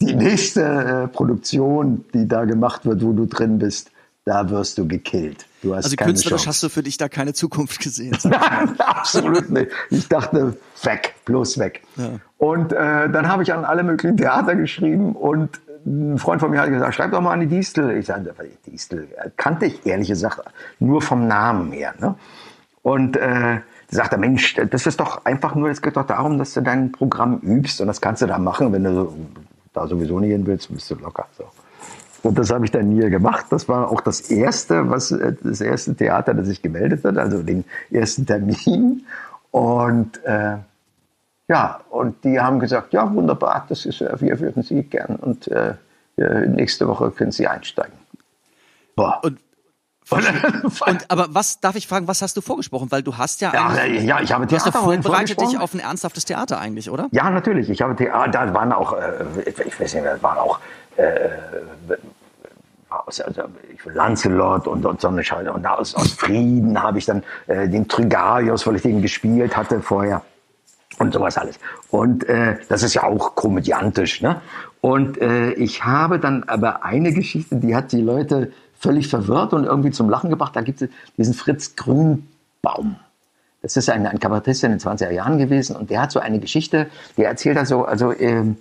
[0.00, 3.90] die nächste äh, Produktion, die da gemacht wird, wo du drin bist,
[4.26, 5.46] da wirst du gekillt.
[5.62, 6.48] Du hast Also keine künstlerisch Chance.
[6.48, 8.16] hast du für dich da keine Zukunft gesehen.
[8.24, 9.70] Nein, absolut nicht.
[9.90, 11.82] Ich dachte, weg, bloß weg.
[12.38, 16.60] Und äh, dann habe ich an alle möglichen Theater geschrieben und ein Freund von mir
[16.60, 17.96] hat gesagt, schreib doch mal an die Distel.
[17.96, 18.34] Ich sagte,
[18.66, 20.40] Distel kannte ich ehrlich gesagt
[20.78, 21.94] nur vom Namen her.
[22.00, 22.14] Ne?
[22.82, 26.54] Und äh, sagt er, Mensch, das ist doch einfach nur, es geht doch darum, dass
[26.54, 29.14] du dein Programm übst und das kannst du da machen, wenn du
[29.72, 31.26] da sowieso nicht hin willst, bist du locker.
[31.36, 31.44] So.
[32.22, 33.46] Und das habe ich dann nie gemacht.
[33.50, 37.42] Das war auch das erste, was äh, das erste Theater, das sich gemeldet hat, also
[37.42, 39.04] den ersten Termin.
[39.50, 40.56] Und äh,
[41.48, 45.48] ja, und die haben gesagt, ja wunderbar, das ist, äh, wir würden Sie gern und
[45.48, 45.74] äh,
[46.16, 47.94] äh, nächste Woche können Sie einsteigen.
[48.96, 49.20] Boah.
[49.22, 49.38] Und,
[50.10, 52.90] und aber was darf ich fragen, was hast du vorgesprochen?
[52.90, 55.80] Weil du hast ja ja, eigentlich, ja, ich habe du hast vorbereitet dich auf ein
[55.80, 57.08] ernsthaftes Theater eigentlich, oder?
[57.10, 57.70] Ja, natürlich.
[57.70, 60.60] Ich habe Theater, da waren auch, äh, ich weiß nicht mehr, waren auch
[60.96, 61.30] äh,
[62.90, 65.52] aus, also, ich, Lancelot und, und so eine Scheiße.
[65.52, 69.80] Und aus, aus Frieden habe ich dann äh, den Trigarius, weil ich den gespielt hatte
[69.80, 70.22] vorher.
[70.98, 71.58] Und sowas alles.
[71.90, 74.22] Und äh, das ist ja auch komödiantisch.
[74.22, 74.40] Ne?
[74.80, 79.64] Und äh, ich habe dann aber eine Geschichte, die hat die Leute völlig verwirrt und
[79.64, 80.54] irgendwie zum Lachen gebracht.
[80.54, 82.96] Da gibt es diesen Fritz Grünbaum.
[83.62, 86.38] Das ist ein, ein Kabarettist in den 20er Jahren gewesen und der hat so eine
[86.38, 88.58] Geschichte, der erzählt da so, also ähm,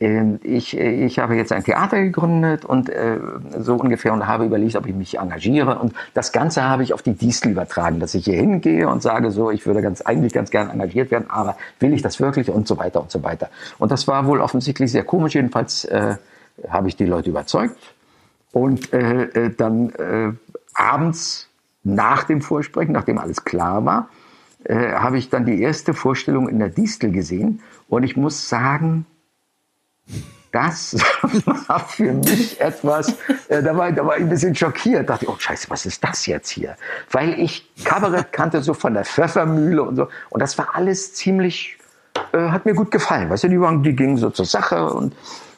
[0.00, 3.18] ich, ich habe jetzt ein Theater gegründet und äh,
[3.58, 5.76] so ungefähr und habe überlegt, ob ich mich engagiere.
[5.80, 9.32] Und das Ganze habe ich auf die Distel übertragen, dass ich hier hingehe und sage
[9.32, 12.68] so, ich würde ganz, eigentlich ganz gern engagiert werden, aber will ich das wirklich und
[12.68, 13.48] so weiter und so weiter.
[13.78, 15.34] Und das war wohl offensichtlich sehr komisch.
[15.34, 16.14] Jedenfalls äh,
[16.68, 17.76] habe ich die Leute überzeugt.
[18.52, 20.32] Und äh, äh dann äh,
[20.74, 21.48] abends
[21.82, 24.10] nach dem Vorsprechen, nachdem alles klar war,
[24.62, 27.62] äh, habe ich dann die erste Vorstellung in der Distel gesehen.
[27.88, 29.06] Und ich muss sagen,
[30.52, 30.94] das
[31.68, 33.14] war für mich etwas,
[33.48, 35.08] äh, da, war, da war ich ein bisschen schockiert.
[35.08, 36.76] Dachte, oh Scheiße, was ist das jetzt hier?
[37.10, 40.08] Weil ich Kabarett kannte so von der Pfeffermühle und so.
[40.30, 41.76] Und das war alles ziemlich,
[42.32, 43.28] äh, hat mir gut gefallen.
[43.30, 45.14] Weißt du, die, waren, die gingen so zur Sache und,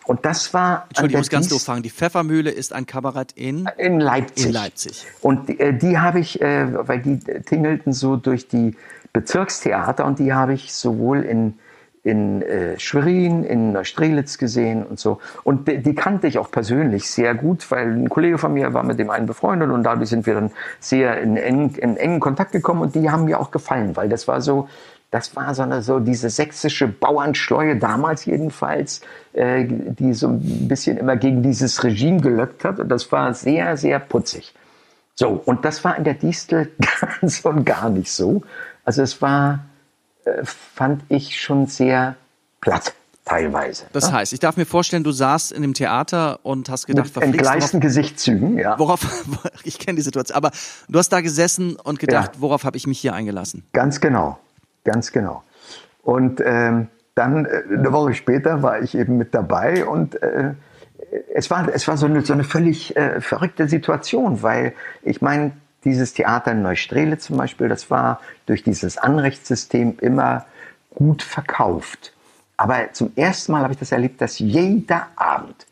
[0.06, 0.86] und das war.
[0.88, 1.82] Entschuldigung, ich muss ganz doof fragen.
[1.82, 3.68] Die Pfeffermühle ist ein Kabarett in?
[3.78, 4.46] In Leipzig.
[4.46, 5.06] In Leipzig.
[5.20, 8.76] Und die, äh, die habe ich, äh, weil die tingelten so durch die
[9.12, 11.58] Bezirkstheater und die habe ich sowohl in
[12.02, 15.18] in äh, Schwerin, in Neustrelitz gesehen und so.
[15.44, 18.82] Und die, die, kannte ich auch persönlich sehr gut, weil ein Kollege von mir war
[18.82, 22.52] mit dem einen befreundet und dadurch sind wir dann sehr in, eng, in engen Kontakt
[22.52, 24.68] gekommen und die haben mir auch gefallen, weil das war so,
[25.10, 29.00] das war so, eine, so diese sächsische Bauernschleue, damals jedenfalls,
[29.32, 32.78] äh, die so ein bisschen immer gegen dieses Regime gelöckt hat.
[32.78, 34.54] Und das war sehr, sehr putzig.
[35.16, 36.70] So, und das war in der Distel
[37.20, 38.42] ganz und gar nicht so.
[38.84, 39.64] Also es war,
[40.44, 42.16] fand ich schon sehr
[42.60, 43.84] platt teilweise.
[43.92, 44.18] Das ne?
[44.18, 47.80] heißt, ich darf mir vorstellen, du saßt in dem Theater und hast gedacht, Mit entgleisten
[47.80, 48.78] Gesichtszügen, ja.
[48.78, 49.24] Worauf,
[49.64, 50.50] ich kenne die Situation, aber
[50.88, 52.40] du hast da gesessen und gedacht, ja.
[52.40, 53.64] worauf habe ich mich hier eingelassen?
[53.72, 54.38] Ganz genau,
[54.84, 55.42] ganz genau.
[56.02, 60.54] Und ähm, dann äh, eine Woche später war ich eben mit dabei und äh,
[61.34, 65.52] es war, es war so eine, so eine völlig äh, verrückte Situation, weil ich meine,
[65.84, 70.46] dieses Theater in Neustrele zum Beispiel, das war durch dieses Anrechtssystem immer
[70.94, 72.12] gut verkauft.
[72.56, 75.66] Aber zum ersten Mal habe ich das erlebt, dass jeder Abend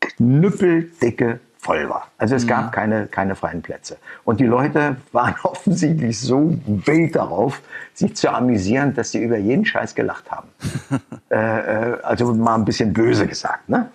[0.00, 2.08] knüppeldicke voll war.
[2.18, 2.60] Also es ja.
[2.60, 3.98] gab keine, keine freien Plätze.
[4.24, 7.62] Und die Leute waren offensichtlich so wild darauf,
[7.94, 10.48] sich zu amüsieren, dass sie über jeden Scheiß gelacht haben.
[11.30, 13.68] äh, äh, also mal ein bisschen böse gesagt.
[13.68, 13.90] Ne?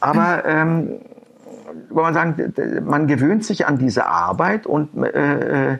[0.00, 1.00] Aber ähm,
[1.90, 5.78] wollen wir sagen, man gewöhnt sich an diese Arbeit und äh, äh,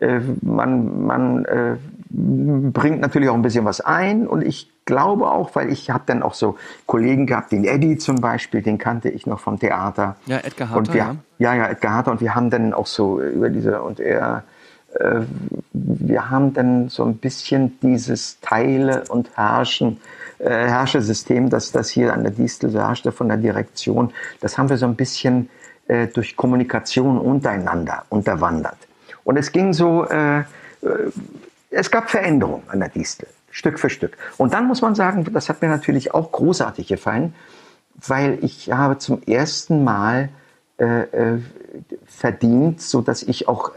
[0.00, 1.76] äh, man, man äh,
[2.10, 6.22] bringt natürlich auch ein bisschen was ein und ich glaube auch, weil ich habe dann
[6.22, 10.16] auch so Kollegen gehabt, den Eddie zum Beispiel, den kannte ich noch vom Theater.
[10.26, 11.16] Ja, Edgar Harter, und wir, ja.
[11.38, 14.44] Ja, ja, Edgar Harter und wir haben dann auch so über diese und er
[15.00, 15.20] äh,
[15.72, 20.00] wir haben dann so ein bisschen dieses Teile und Herrschen
[20.38, 24.76] äh, Herrschersystem, dass das hier an der Distel herrschte von der Direktion, das haben wir
[24.76, 25.48] so ein bisschen
[25.86, 28.76] äh, durch Kommunikation untereinander unterwandert.
[29.22, 30.44] Und es ging so, äh, äh,
[31.70, 34.16] es gab Veränderungen an der Distel, Stück für Stück.
[34.36, 37.34] Und dann muss man sagen, das hat mir natürlich auch großartig gefallen,
[38.06, 40.28] weil ich habe zum ersten Mal
[42.04, 43.70] verdient, so dass ich auch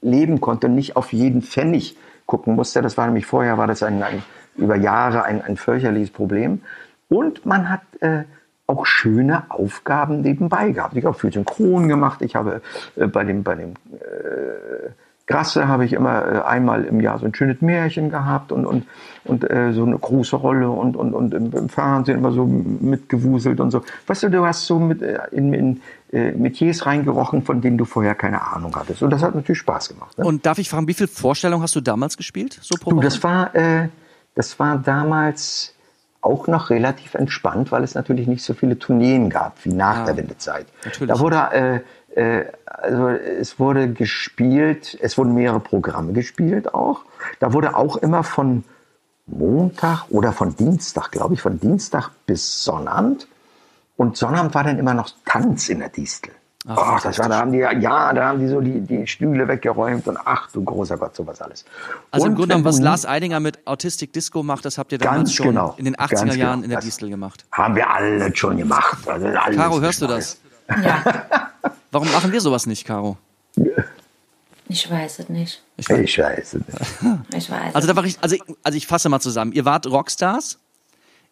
[0.00, 2.82] leben konnte und nicht auf jeden Pfennig gucken musste.
[2.82, 4.22] Das war nämlich vorher war das ein, ein
[4.56, 6.62] über Jahre ein, ein fürchterliches Problem.
[7.08, 8.24] Und man hat äh,
[8.66, 10.96] auch schöne Aufgaben nebenbei gehabt.
[10.96, 12.22] Ich habe viel Synchron gemacht.
[12.22, 12.62] Ich habe
[12.96, 14.90] äh, bei dem, bei dem äh,
[15.30, 18.86] Grasse habe ich immer äh, einmal im Jahr so ein schönes Märchen gehabt und, und,
[19.24, 23.70] und äh, so eine große Rolle und, und, und im, Fernsehen immer so mitgewuselt und
[23.70, 23.82] so.
[24.08, 25.80] Weißt du, du hast so mit, äh, in, in
[26.12, 29.04] äh, Metiers reingerochen, von denen du vorher keine Ahnung hattest.
[29.04, 30.18] Und das hat natürlich Spaß gemacht.
[30.18, 30.24] Ne?
[30.24, 32.58] Und darf ich fragen, wie viele Vorstellungen hast du damals gespielt?
[32.60, 33.88] So pro du, das war, äh,
[34.34, 35.74] das war damals
[36.22, 40.04] auch noch relativ entspannt, weil es natürlich nicht so viele Tourneen gab wie nach ah,
[40.04, 40.66] der Wendezeit.
[40.84, 41.14] Natürlich.
[41.14, 41.82] Da wurde,
[42.14, 47.02] äh, äh, also es wurde gespielt, es wurden mehrere Programme gespielt auch.
[47.38, 48.64] Da wurde auch immer von
[49.26, 53.28] Montag oder von Dienstag, glaube ich, von Dienstag bis Sonnabend.
[53.96, 56.32] Und Sonnabend war dann immer noch Tanz in der Distel.
[56.68, 59.48] Ach, oh, das war, da haben die ja, da haben die so die, die Stühle
[59.48, 61.64] weggeräumt und ach du großer Gott, sowas alles.
[62.10, 64.98] Also und im Grunde genommen, was Lars Eidinger mit Autistic Disco macht, das habt ihr
[64.98, 66.64] damals schon genau, in den 80er Jahren genau.
[66.64, 67.46] in der Distel gemacht.
[67.52, 69.08] Haben wir alle schon gemacht.
[69.08, 70.38] Also alles Caro, hörst du das?
[70.68, 71.02] Ja.
[71.92, 73.16] Warum machen wir sowas nicht, Caro?
[74.68, 75.62] Ich weiß es nicht.
[75.78, 77.34] Ich weiß, ich weiß es nicht.
[77.34, 79.52] Ich weiß also, da war ich, also, ich, also ich fasse mal zusammen.
[79.52, 80.58] Ihr wart Rockstars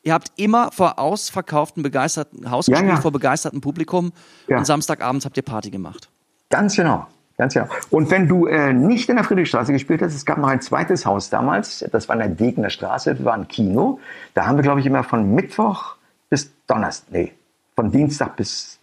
[0.08, 3.00] Ihr habt immer vor ausverkauften, begeisterten Haus gespielt, ja, ja.
[3.02, 4.12] vor begeistertem Publikum
[4.46, 4.56] ja.
[4.56, 6.08] und Samstagabends habt ihr Party gemacht.
[6.48, 7.66] Ganz genau, Ganz genau.
[7.90, 11.04] Und wenn du äh, nicht in der Friedrichstraße gespielt hast, es gab noch ein zweites
[11.04, 14.00] Haus damals, das war in der Degner Straße, das war ein Kino.
[14.32, 15.96] Da haben wir, glaube ich, immer von Mittwoch
[16.30, 17.34] bis Donnerstag, nee,
[17.76, 18.78] von Dienstag bis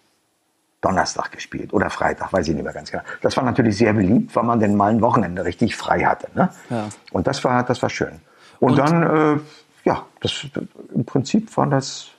[0.80, 3.04] Donnerstag gespielt oder Freitag, weiß ich nicht mehr ganz genau.
[3.24, 6.28] Das war natürlich sehr beliebt, weil man dann mal ein Wochenende richtig frei hatte.
[6.36, 6.50] Ne?
[6.70, 6.88] Ja.
[7.12, 8.22] Und das war, das war schön.
[8.60, 9.40] Und, Und- dann, äh,
[9.86, 10.48] ja, das,
[10.94, 12.10] im Prinzip war das.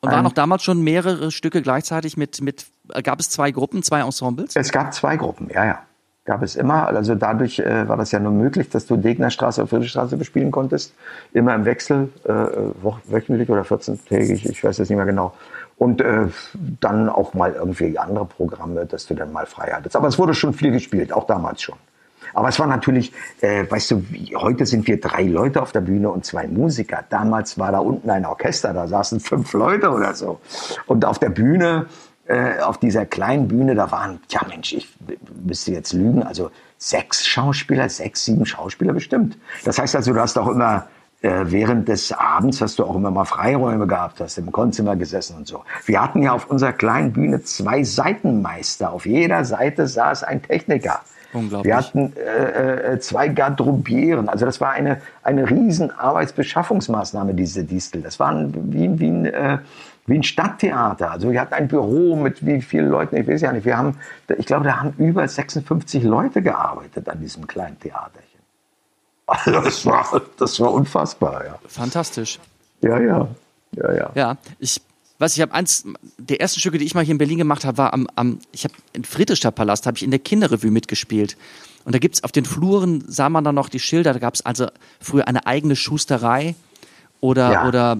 [0.00, 2.66] Und waren auch damals schon mehrere Stücke gleichzeitig mit, mit
[3.02, 4.54] gab es zwei Gruppen, zwei Ensembles?
[4.54, 5.78] Es gab zwei Gruppen, ja, ja.
[6.26, 6.88] Gab es immer.
[6.88, 10.92] Also dadurch äh, war das ja nur möglich, dass du Degnerstraße oder Friedrichstraße bespielen konntest.
[11.32, 12.32] Immer im Wechsel, äh,
[13.08, 15.34] wöchentlich oder 14-tägig, ich weiß das nicht mehr genau.
[15.78, 16.26] Und äh,
[16.80, 19.94] dann auch mal irgendwie andere Programme, dass du dann mal frei hattest.
[19.94, 21.78] Aber es wurde schon viel gespielt, auch damals schon.
[22.36, 25.80] Aber es war natürlich, äh, weißt du, wie, heute sind wir drei Leute auf der
[25.80, 27.02] Bühne und zwei Musiker.
[27.08, 30.38] Damals war da unten ein Orchester, da saßen fünf Leute oder so.
[30.86, 31.86] Und auf der Bühne,
[32.26, 34.86] äh, auf dieser kleinen Bühne, da waren, ja Mensch, ich
[35.46, 39.38] müsste jetzt lügen, also sechs Schauspieler, sechs, sieben Schauspieler bestimmt.
[39.64, 40.88] Das heißt also, du hast auch immer
[41.22, 45.38] äh, während des Abends hast du auch immer mal Freiräume gehabt, hast im Konzimmer gesessen
[45.38, 45.64] und so.
[45.86, 48.92] Wir hatten ja auf unserer kleinen Bühne zwei Seitenmeister.
[48.92, 51.00] Auf jeder Seite saß ein Techniker.
[51.36, 51.70] Unglaublich.
[51.70, 54.28] Wir hatten äh, äh, zwei Garderobieren.
[54.28, 58.00] Also das war eine, eine riesen Arbeitsbeschaffungsmaßnahme, diese Distel.
[58.00, 59.58] Das war ein, wie, wie, ein, äh,
[60.06, 61.10] wie ein Stadttheater.
[61.10, 63.66] Also wir hatten ein Büro mit wie vielen Leuten, ich weiß ja nicht.
[63.66, 63.98] Wir haben,
[64.38, 68.40] ich glaube, da haben über 56 Leute gearbeitet an diesem kleinen Theaterchen.
[69.26, 71.58] Also das war, das war unfassbar, ja.
[71.66, 72.38] Fantastisch.
[72.80, 73.28] Ja, ja.
[73.72, 74.10] Ja, ja.
[74.14, 74.80] Ja, ich
[75.18, 75.84] weiß, ich habe eins
[76.18, 78.64] der ersten Stücke, die ich mal hier in Berlin gemacht habe, war am, am ich
[78.64, 81.36] habe in Friedrichstadtpalast habe ich in der Kinderrevue mitgespielt.
[81.84, 84.66] Und da gibt's auf den Fluren sah man dann noch die Schilder, da gab's also
[85.00, 86.54] früher eine eigene Schusterei
[87.20, 87.68] oder Ja.
[87.68, 87.98] oder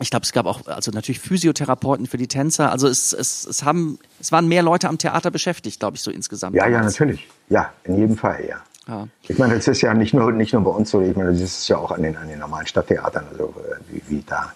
[0.00, 2.72] ich glaube, es gab auch also natürlich Physiotherapeuten für die Tänzer.
[2.72, 6.10] Also es, es, es haben es waren mehr Leute am Theater beschäftigt, glaube ich, so
[6.10, 6.56] insgesamt.
[6.56, 7.28] Ja, ja, natürlich.
[7.48, 8.56] Ja, in jedem Fall, ja.
[8.88, 9.08] Ja.
[9.22, 11.40] Ich meine, das ist ja nicht nur, nicht nur bei uns so, ich meine, das
[11.40, 14.52] ist ja auch an den, an den normalen Stadttheatern, also äh, wie, wie da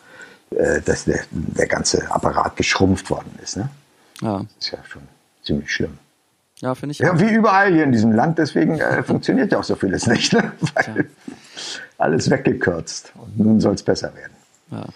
[0.51, 3.57] äh, dass der, der ganze Apparat geschrumpft worden ist.
[3.57, 3.69] Ne?
[4.23, 5.03] Ja, Das ist ja schon
[5.45, 5.99] ziemlich schlimm.
[6.61, 6.99] ja finde ich.
[6.99, 7.19] Ja, auch.
[7.21, 10.33] wie überall hier in diesem Land, deswegen äh, funktioniert ja auch so vieles nicht.
[10.33, 10.53] Ne?
[10.75, 11.09] Weil
[11.99, 13.13] alles weggekürzt.
[13.17, 14.93] Und nun soll es besser werden.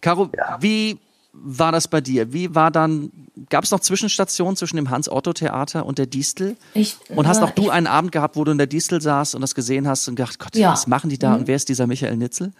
[0.00, 0.58] Caro, Ja.
[0.60, 0.98] wie
[1.32, 2.32] war das bei dir?
[2.32, 3.10] Wie war dann,
[3.48, 6.56] gab es noch Zwischenstationen zwischen dem Hans-Otto-Theater und der Distel?
[6.74, 9.00] Ich- und hast ja, auch du ich- einen Abend gehabt, wo du in der Distel
[9.00, 10.68] saßt und das gesehen hast und gedacht, Gott, Ja.
[10.68, 10.72] Mhm.
[10.72, 12.52] was machen die da und wer ist dieser Michael Nitzel?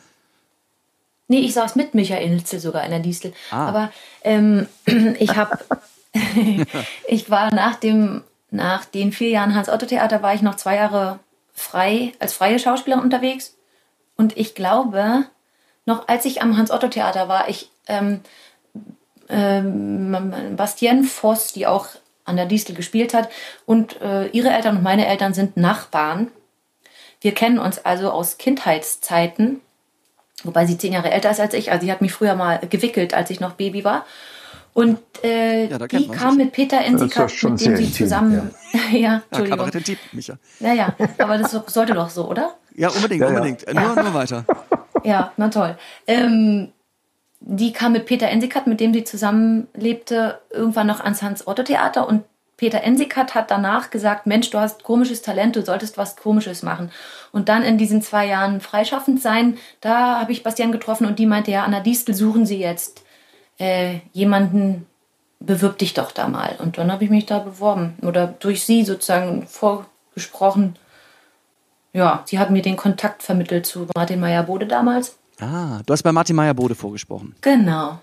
[1.32, 3.32] Nee, ich saß mit Michael Nitzel sogar in der Distel.
[3.50, 3.66] Ah.
[3.66, 3.92] Aber
[4.22, 4.68] ähm,
[5.18, 5.58] ich habe,
[7.08, 11.20] ich war nach dem, nach den vier Jahren Hans-Otto-Theater war ich noch zwei Jahre
[11.54, 13.56] frei, als freie Schauspielerin unterwegs.
[14.14, 15.24] Und ich glaube,
[15.86, 18.20] noch als ich am Hans-Otto-Theater war, ich, ähm,
[19.30, 21.86] ähm, Bastienne Voss, die auch
[22.26, 23.30] an der Distel gespielt hat,
[23.64, 26.30] und äh, ihre Eltern und meine Eltern sind Nachbarn.
[27.22, 29.62] Wir kennen uns also aus Kindheitszeiten
[30.44, 31.70] wobei sie zehn Jahre älter ist als ich.
[31.72, 34.04] Also sie hat mich früher mal gewickelt, als ich noch Baby war.
[34.74, 36.44] Und äh, Ja, die kam sich.
[36.44, 36.80] mit Peter
[37.28, 38.50] schon mit dem sie zusammen.
[38.72, 39.58] Ja, Ja, Entschuldigung.
[39.58, 40.38] Kabarett-Tipp, Micha.
[40.60, 42.54] Ja, ja, aber das sollte doch so, oder?
[42.74, 43.34] Ja, unbedingt, Ja, ja.
[43.36, 43.68] unbedingt.
[43.68, 44.44] Äh, Nur, nur weiter.
[45.04, 45.76] Ja, na toll.
[46.06, 46.70] Ähm,
[47.40, 52.22] die kam mit Peter Ensikat, mit dem sie zusammenlebte, irgendwann noch ans Hans-Otto-Theater und
[52.62, 56.92] Peter Ensikat hat danach gesagt, Mensch, du hast komisches Talent, du solltest was Komisches machen.
[57.32, 61.26] Und dann in diesen zwei Jahren freischaffend sein, da habe ich Bastian getroffen und die
[61.26, 63.02] meinte, ja, an der Distel suchen sie jetzt
[63.58, 64.86] äh, jemanden,
[65.40, 66.54] bewirb dich doch da mal.
[66.60, 70.76] Und dann habe ich mich da beworben oder durch sie sozusagen vorgesprochen.
[71.92, 75.18] Ja, sie hat mir den Kontakt vermittelt zu Martin Meyer-Bode damals.
[75.40, 77.34] Ah, du hast bei Martin Meyer-Bode vorgesprochen.
[77.40, 77.98] Genau.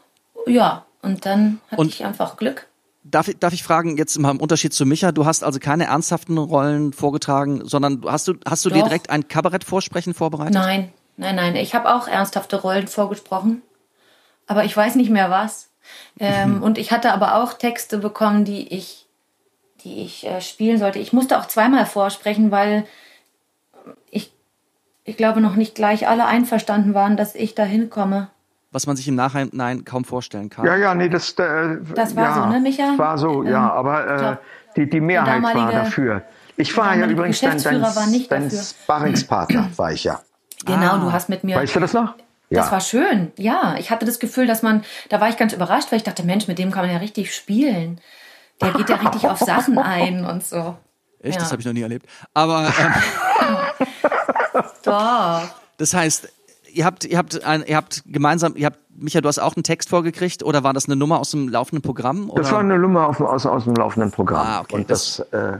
[0.47, 2.65] Ja, und dann hatte Und- ich einfach Glück.
[3.03, 5.85] Darf ich, darf ich fragen, jetzt mal im Unterschied zu Micha, du hast also keine
[5.85, 10.53] ernsthaften Rollen vorgetragen, sondern hast du, hast du dir direkt ein Kabarettvorsprechen vorbereitet?
[10.53, 11.55] Nein, nein, nein.
[11.55, 13.61] Ich habe auch ernsthafte Rollen vorgesprochen,
[14.47, 15.69] aber ich weiß nicht mehr was.
[16.19, 19.07] Ähm, und ich hatte aber auch Texte bekommen, die ich,
[19.83, 20.99] die ich äh, spielen sollte.
[20.99, 22.85] Ich musste auch zweimal vorsprechen, weil
[24.11, 24.31] ich,
[25.05, 28.29] ich glaube noch nicht gleich alle einverstanden waren, dass ich da hinkomme.
[28.71, 30.65] Was man sich im Nachhinein kaum vorstellen kann.
[30.65, 32.97] Ja, ja, nee, das, äh, Das war ja, so, ne, Micha?
[32.97, 34.37] War so, Ähm, ja, aber äh, glaub,
[34.75, 36.23] die, die Mehrheit war dafür.
[36.55, 38.51] Ich war ja übrigens dein, dein, Geschäftsführer war nicht dein.
[38.51, 40.19] Sparringspartner, war ich ja.
[40.65, 40.97] Genau, Ah.
[40.99, 41.55] du hast mit mir.
[41.55, 42.13] Weißt du das noch?
[42.51, 43.75] Das war schön, ja.
[43.79, 46.47] Ich hatte das Gefühl, dass man, da war ich ganz überrascht, weil ich dachte, Mensch,
[46.47, 48.01] mit dem kann man ja richtig spielen.
[48.61, 50.75] Der geht ja richtig auf Sachen ein und so.
[51.21, 51.35] Echt?
[51.35, 51.41] Ja.
[51.41, 52.07] Das habe ich noch nie erlebt.
[52.33, 52.93] Aber ähm,
[54.83, 55.41] Doch.
[55.77, 56.29] das heißt,
[56.73, 59.63] ihr habt, ihr habt, ein, ihr habt gemeinsam, ihr habt, Micha, du hast auch einen
[59.63, 62.29] Text vorgekriegt oder war das eine Nummer aus dem laufenden Programm?
[62.29, 62.41] Oder?
[62.43, 64.45] Das war eine Nummer auf, dem- aus, aus dem laufenden Programm.
[64.47, 65.57] Ah, okay, Und das- das, äh,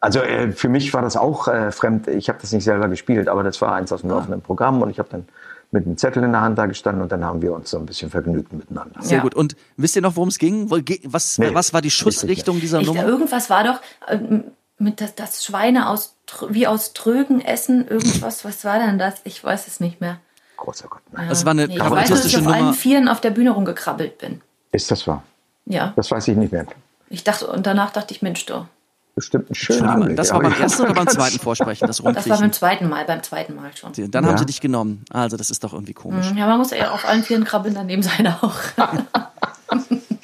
[0.00, 2.08] Also äh, für mich war das auch äh, fremd.
[2.08, 4.14] Ich habe das nicht selber gespielt, aber das war eins aus dem Ah.
[4.16, 5.26] laufenden Programm und ich habe dann
[5.70, 7.86] mit einem Zettel in der Hand da gestanden und dann haben wir uns so ein
[7.86, 9.00] bisschen vergnügt miteinander.
[9.02, 9.22] Sehr Ja.
[9.22, 9.34] gut.
[9.34, 10.70] Und wisst ihr noch, worum es ging?
[10.70, 11.50] Was, Nee.
[11.54, 13.04] was war die Schussrichtung dieser Ich, Nummer?
[13.04, 14.44] irgendwas war doch ähm,
[14.78, 16.16] mit das, das Schweine aus
[16.48, 18.44] wie aus Trögen essen, irgendwas.
[18.44, 19.14] Was war denn das?
[19.24, 20.18] Ich weiß es nicht mehr.
[20.64, 21.28] Großer Gott, nein.
[21.28, 22.56] Das war eine Nee, ich weiß, dass ich auf Nummer.
[22.56, 24.40] allen Vieren auf der Bühne rumgekrabbelt bin.
[24.72, 25.22] Ist das wahr?
[25.66, 25.92] Ja.
[25.94, 26.64] Das weiß ich nicht mehr.
[27.10, 28.66] Ich dachte, und danach dachte ich, Mensch, du.
[29.14, 30.16] Bestimmt ein schöner Anblick.
[30.16, 30.58] das war beim ja.
[30.60, 33.92] ersten oder beim zweiten Vorsprechen, das Das war beim zweiten Mal, beim zweiten Mal schon.
[34.10, 34.38] Dann haben Ja.
[34.38, 35.04] sie dich genommen.
[35.10, 36.32] Also, das ist doch irgendwie komisch.
[36.34, 38.54] Ja, man muss ja auf allen Vieren krabbeln, daneben sein auch.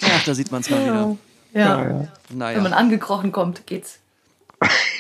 [0.03, 1.16] Ja, da sieht man es mal wieder.
[1.53, 1.78] Ja.
[1.86, 2.09] Wenn man
[2.55, 2.62] Naja.
[2.76, 3.99] angekrochen kommt, geht's.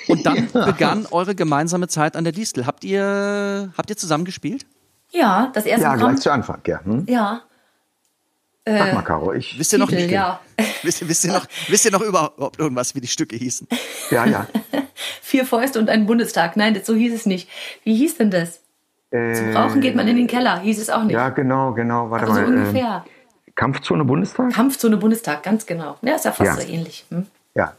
[0.08, 2.66] Und dann begann eure gemeinsame Zeit an der Distel.
[2.66, 4.66] Habt ihr, habt ihr zusammen gespielt?
[5.10, 6.10] Ja, das erste Ja, Programm.
[6.12, 6.80] gleich zu Anfang, ja.
[6.84, 7.04] Hm?
[7.08, 7.42] Ja.
[8.66, 9.58] Sag mal, Caro, ich.
[9.58, 10.38] Wisst ihr noch, Titel, ja.
[10.82, 13.66] wisst, ihr- wisst, ihr noch, wisst ihr noch überhaupt irgendwas, wie die Stücke hießen?
[14.10, 14.46] Ja, ja.
[15.22, 16.56] Vier Fäuste und ein Bundestag.
[16.56, 17.48] Nein, das, so hieß es nicht.
[17.84, 18.60] Wie hieß denn das?
[19.12, 20.60] Zum Rauchen geht man in den Keller.
[20.60, 21.14] Hieß es auch nicht.
[21.14, 22.10] Äh, Ja, genau, genau.
[22.10, 22.46] Warte Aber so mal.
[22.48, 23.04] ähm, ungefähr.
[23.56, 24.52] Kampfzone Bundestag?
[24.52, 25.96] Kampfzone Bundestag, ganz genau.
[26.02, 26.56] Ja, ist ja fast Ja.
[26.66, 27.04] so ähnlich.
[27.10, 27.26] Hm?
[27.54, 27.74] Ja.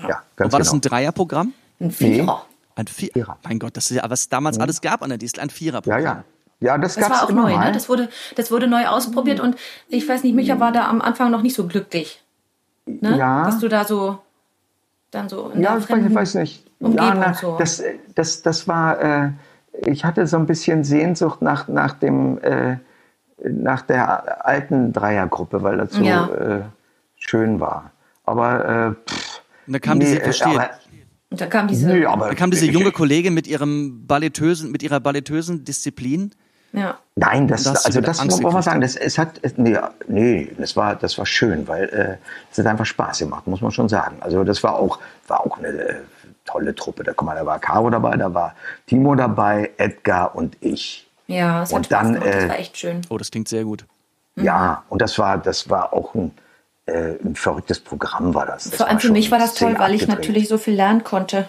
[0.00, 0.78] Ja, ganz Und war das genau.
[0.78, 1.52] ein Dreierprogramm?
[1.80, 2.46] Ein Vierer.
[2.76, 3.38] Ein Vier Vierer.
[3.42, 5.40] Mein Gott, das ist ja, was es damals alles gab an der Distel.
[5.42, 6.02] Ein Viererprogramm.
[6.02, 6.12] ja.
[6.12, 6.24] Ja,
[6.60, 7.66] das, Das gab's war auch immer neu, mal.
[7.66, 7.72] ne?
[7.72, 9.56] Das wurde, das wurde neu ausprobiert und
[9.88, 12.22] ich weiß nicht, Micha war da am Anfang noch nicht so glücklich.
[12.86, 13.16] Ne?
[13.18, 13.44] Ja.
[13.44, 14.18] Dass du da so
[15.10, 16.64] dann so in Ja, der ich weiß, ich weiß nicht.
[16.80, 17.56] Umgebung ja, na, so.
[17.58, 17.82] das,
[18.14, 19.30] das, das war, äh,
[19.86, 22.76] ich hatte so ein bisschen Sehnsucht nach, nach dem, äh,
[23.44, 26.26] nach der alten Dreiergruppe, weil das so Ja.
[26.28, 26.60] äh,
[27.16, 27.90] schön war.
[28.24, 30.48] Aber, äh, pff, da kam nee, diese, äh, verstehe.
[30.60, 30.70] aber,
[31.30, 34.82] Und da kam diese, nee, aber da kam diese junge Kollegin mit ihrem ballettösen, mit
[34.82, 36.32] ihrer ballettösen Disziplin.
[36.72, 36.98] Ja.
[37.16, 39.76] Nein, das, Da hast du also das muss man sagen, das, es hat, es- nee,
[40.06, 42.16] nee, das war, das war schön, weil äh,
[42.52, 44.18] es hat einfach Spaß gemacht, muss man schon sagen.
[44.20, 45.94] Also das war auch, war auch eine äh,
[46.44, 47.02] tolle Truppe.
[47.02, 48.54] Da, guck mal, da war Caro dabei, da war
[48.86, 51.08] Timo dabei, Edgar und ich.
[51.26, 53.00] Ja, es hat Und Spaß dann, gemacht, das äh, war echt schön.
[53.10, 53.84] Oh, das klingt sehr gut.
[54.36, 54.44] Mhm.
[54.44, 56.30] Ja, und das war, das war auch ein,
[56.86, 58.64] äh, ein verrücktes Programm, war das.
[58.64, 60.08] das Vor allem für mich war das toll, weil ich abgedreht.
[60.26, 61.48] natürlich so viel lernen konnte.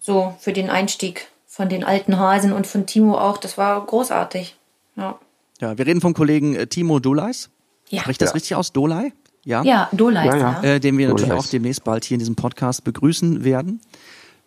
[0.00, 3.36] So für den Einstieg von den alten Hasen und von Timo auch.
[3.36, 4.56] Das war großartig.
[4.94, 5.18] Ja.
[5.60, 7.50] Ja, wir reden vom Kollegen äh, Timo Dolais.
[7.88, 8.34] Ja, Spricht das Ja.
[8.34, 8.72] richtig aus?
[8.72, 9.12] Dolai?
[9.44, 9.64] Ja.
[9.64, 10.62] ja Doleis, Ja, ja.
[10.62, 10.74] ja.
[10.76, 11.22] Äh, den wir Dolais.
[11.26, 13.80] natürlich auch demnächst bald hier in diesem Podcast begrüßen werden.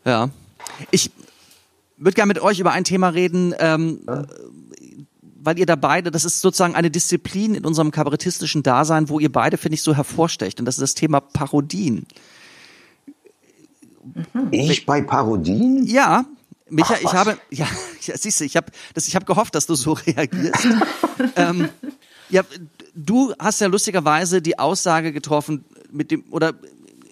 [0.06, 0.30] Ja.
[0.92, 1.12] Ich
[1.98, 4.24] würde gerne mit euch über ein Thema reden, ähm, äh,
[5.42, 9.30] weil ihr da beide, das ist sozusagen eine Disziplin in unserem kabarettistischen Dasein, wo ihr
[9.32, 10.60] beide, finde ich, so hervorstecht.
[10.62, 12.08] Und das ist das Thema Parodien.
[14.52, 15.86] Ich bei Parodien?
[15.86, 16.24] Ja,
[16.74, 17.68] Micha, Ach, ich habe, ja,
[18.02, 20.68] ja siehst du, ich habe das, ich habe gehofft, dass du so reagierst.
[21.36, 21.70] ähm,
[22.30, 22.44] ja,
[22.96, 26.54] du hast ja lustigerweise die Aussage getroffen mit dem, oder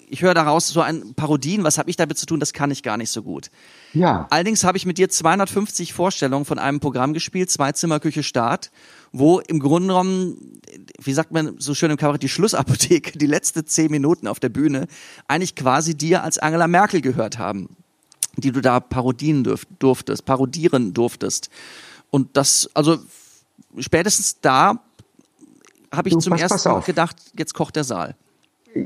[0.10, 2.84] ich höre daraus so ein Parodien, was habe ich damit zu tun, das kann ich
[2.84, 3.50] gar nicht so gut.
[3.94, 4.28] Ja.
[4.30, 8.72] Allerdings habe ich mit dir 250 Vorstellungen von einem Programm gespielt, Zweizimmerküche Start,
[9.14, 10.60] wo im Grunde genommen,
[11.02, 14.50] wie sagt man so schön im Kabarett, die Schlussapotheke, die letzte zehn Minuten auf der
[14.50, 14.88] Bühne,
[15.30, 17.78] eigentlich quasi dir als Angela Merkel gehört haben,
[18.38, 21.50] die du da parodien dürf, durftest, parodieren durftest.
[22.10, 22.98] Und das, also
[23.78, 24.80] spätestens da
[25.92, 28.16] habe ich Du, zum pass- ersten Mal gedacht, jetzt kocht der Saal.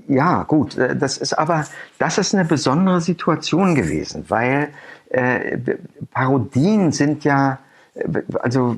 [0.07, 1.65] Ja, gut, äh, das ist aber,
[1.99, 4.69] das ist eine besondere Situation gewesen, weil
[5.09, 5.59] äh,
[6.11, 7.59] Parodien sind ja,
[7.93, 8.77] äh, also,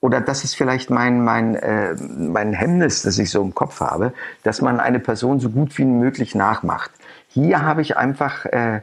[0.00, 4.12] oder das ist vielleicht mein, mein, äh, mein Hemmnis, das ich so im Kopf habe,
[4.44, 6.92] dass man eine Person so gut wie möglich nachmacht.
[7.26, 8.82] Hier habe ich einfach äh,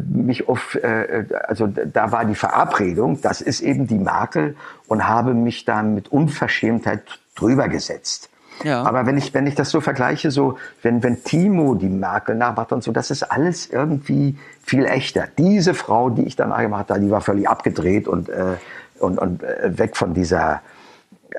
[0.00, 4.56] mich auf, äh, also da war die Verabredung, das ist eben die Merkel
[4.88, 7.02] und habe mich da mit Unverschämtheit
[7.34, 8.28] drüber gesetzt.
[8.64, 8.82] Ja.
[8.82, 12.72] Aber wenn ich, wenn ich das so vergleiche, so, wenn, wenn Timo die Merkel nachmacht
[12.72, 15.26] und so, das ist alles irgendwie viel echter.
[15.38, 18.56] Diese Frau, die ich danach gemacht habe, die war völlig abgedreht und, äh,
[19.00, 20.62] und, und äh, weg von dieser,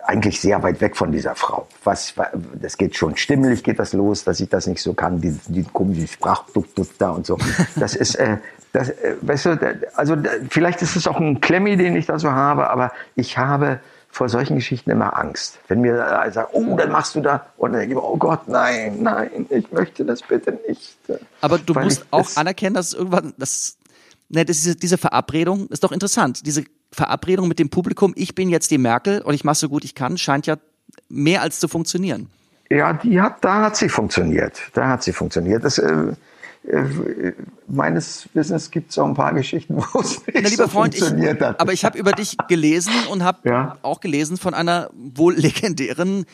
[0.06, 1.68] eigentlich sehr weit weg von dieser Frau.
[1.84, 2.14] Was,
[2.56, 5.64] das geht schon stimmlich geht das los, dass ich das nicht so kann, die, die
[5.64, 7.38] komische Sprachduft da und so.
[7.76, 8.38] Das ist, äh,
[8.72, 10.18] das, äh, weißt du, also
[10.50, 13.80] vielleicht ist es auch ein Klemmi, den ich da so habe, aber ich habe
[14.10, 15.60] vor solchen Geschichten immer Angst.
[15.68, 18.48] Wenn mir äh, sagt, oh, dann machst du da, und dann denke ich, oh Gott,
[18.48, 20.98] nein, nein, ich möchte das bitte nicht.
[21.42, 23.78] Aber du Weil musst auch anerkennen, dass irgendwann, das,
[24.30, 26.46] ne, das ist, diese Verabredung ist doch interessant.
[26.46, 26.64] Diese
[26.94, 29.96] Verabredung mit dem Publikum, ich bin jetzt die Merkel und ich mache so gut ich
[29.96, 30.56] kann, scheint ja
[31.10, 32.30] mehr als zu funktionieren.
[32.70, 34.62] Ja, die hat, da hat sie funktioniert.
[34.74, 35.64] Da hat sie funktioniert.
[35.64, 36.14] Das, äh,
[36.68, 37.34] äh,
[37.68, 40.94] meines Wissens gibt es auch ein paar Geschichten, wo es nicht Na, lieber so Freund,
[40.96, 41.60] ich, funktioniert hat.
[41.60, 43.78] aber ich habe über dich gelesen und habe Ja.
[43.82, 46.26] auch gelesen von einer wohl legendären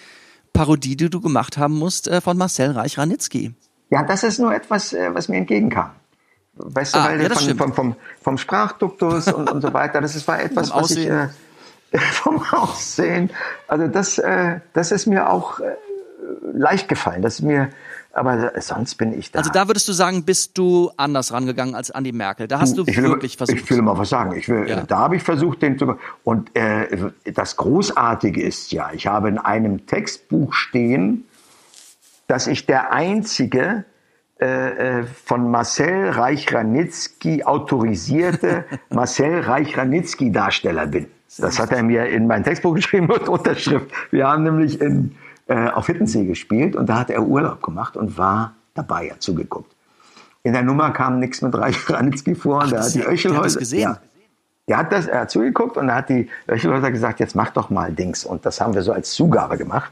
[0.53, 3.53] Parodie, die du gemacht haben musst, äh, von Marcel Reich-Ranitzky.
[3.89, 5.91] Ja, das ist nur etwas, äh, was mir entgegenkam.
[6.59, 10.15] Weißt du, Ah, weil ja, von, vom, vom, vom Sprachduktus und, und so weiter, das
[10.15, 11.29] ist, war etwas, Vom was ich, Aussehen.
[11.91, 13.29] äh, vom Aussehen,
[13.67, 15.75] also das, äh, das ist mir auch äh,
[16.53, 17.69] leicht gefallen, das ist mir,
[18.11, 19.39] aber sonst bin ich da.
[19.39, 22.47] Also da würdest du sagen, bist du anders rangegangen als Andi Merkel.
[22.47, 23.57] Da hast du will, wirklich versucht.
[23.59, 24.35] Ich will mal was sagen.
[24.35, 24.81] Ich will, Ja.
[24.81, 25.95] Da habe ich versucht, den zu.
[26.23, 31.23] Und äh, das Großartige ist ja, ich habe in einem Textbuch stehen,
[32.27, 33.85] dass ich der einzige
[35.25, 41.07] von Marcel Reich-Ranitzky autorisierte Marcel Reich-Ranitzky-Darsteller bin.
[41.37, 43.87] Das hat er mir in mein Textbuch geschrieben mit Unterschrift.
[44.11, 45.15] Wir haben nämlich in,
[45.47, 49.75] äh, auf Hittensee gespielt und da hat er Urlaub gemacht und war dabei, hat zugeguckt.
[50.43, 52.63] In der Nummer kam nichts mit Reich Ranitzky vor.
[52.63, 53.81] und da hat die Öchelhäuser gesehen?
[53.81, 53.99] Ja,
[54.67, 57.69] der hat das, er hat zugeguckt und da hat die Öchelhäuser gesagt, jetzt mach doch
[57.69, 58.23] mal Dings.
[58.23, 59.91] Und das haben wir so als Zugabe gemacht.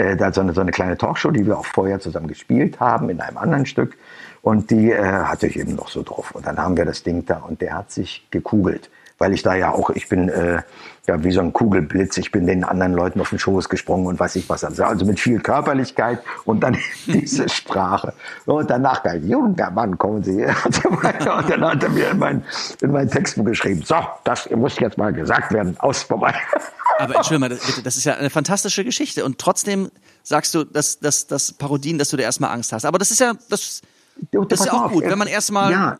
[0.00, 3.10] Äh, da so eine, so eine kleine Talkshow, die wir auch vorher zusammen gespielt haben
[3.10, 3.98] in einem anderen Stück.
[4.40, 6.34] Und die äh, hatte ich eben noch so drauf.
[6.34, 8.88] Und dann haben wir das Ding da und der hat sich gekugelt.
[9.20, 10.62] Weil ich da ja auch, ich bin äh,
[11.06, 14.18] ja wie so ein Kugelblitz, ich bin den anderen Leuten auf den Schoß gesprungen und
[14.18, 14.64] weiß ich was.
[14.64, 18.14] Also also mit viel Körperlichkeit und dann diese Sprache.
[18.46, 20.42] Und danach galt, junger Mann, kommen Sie.
[20.64, 22.44] Und, und dann hat er mir in mein,
[22.80, 26.34] in mein Textbuch geschrieben, so, das muss jetzt mal gesagt werden, aus vorbei.
[26.98, 29.24] Aber entschuldige mal, bitte, das ist ja eine fantastische Geschichte.
[29.24, 29.90] Und trotzdem
[30.22, 32.84] sagst du, dass, dass, dass Parodien, dass du da erstmal Angst hast.
[32.84, 33.82] Aber das ist ja, das,
[34.30, 35.98] das ist ja auch gut, wenn man erstmal Ja,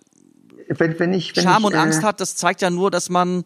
[0.78, 3.10] wenn, wenn ich, wenn Scham ich, und Angst äh, hat, das zeigt ja nur, dass
[3.10, 3.44] man,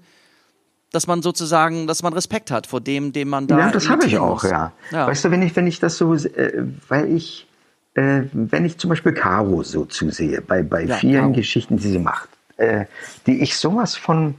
[0.92, 3.58] dass man sozusagen, dass man Respekt hat vor dem, dem man da.
[3.58, 4.72] Ja, das habe ich auch, ja.
[4.90, 5.06] ja.
[5.06, 7.48] Weißt du, wenn ich, wenn ich das so, äh, weil ich,
[7.94, 11.32] äh, wenn ich zum Beispiel Caro so zusehe, bei, bei Ja, vielen Caro.
[11.32, 12.84] Geschichten, die sie macht, äh,
[13.26, 14.34] die ich sowas von,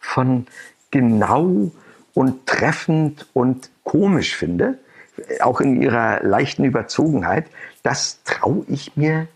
[0.00, 0.46] von
[0.90, 1.70] genau
[2.14, 4.78] und treffend und komisch finde,
[5.40, 7.46] auch in ihrer leichten Überzogenheit,
[7.82, 9.28] das traue ich mir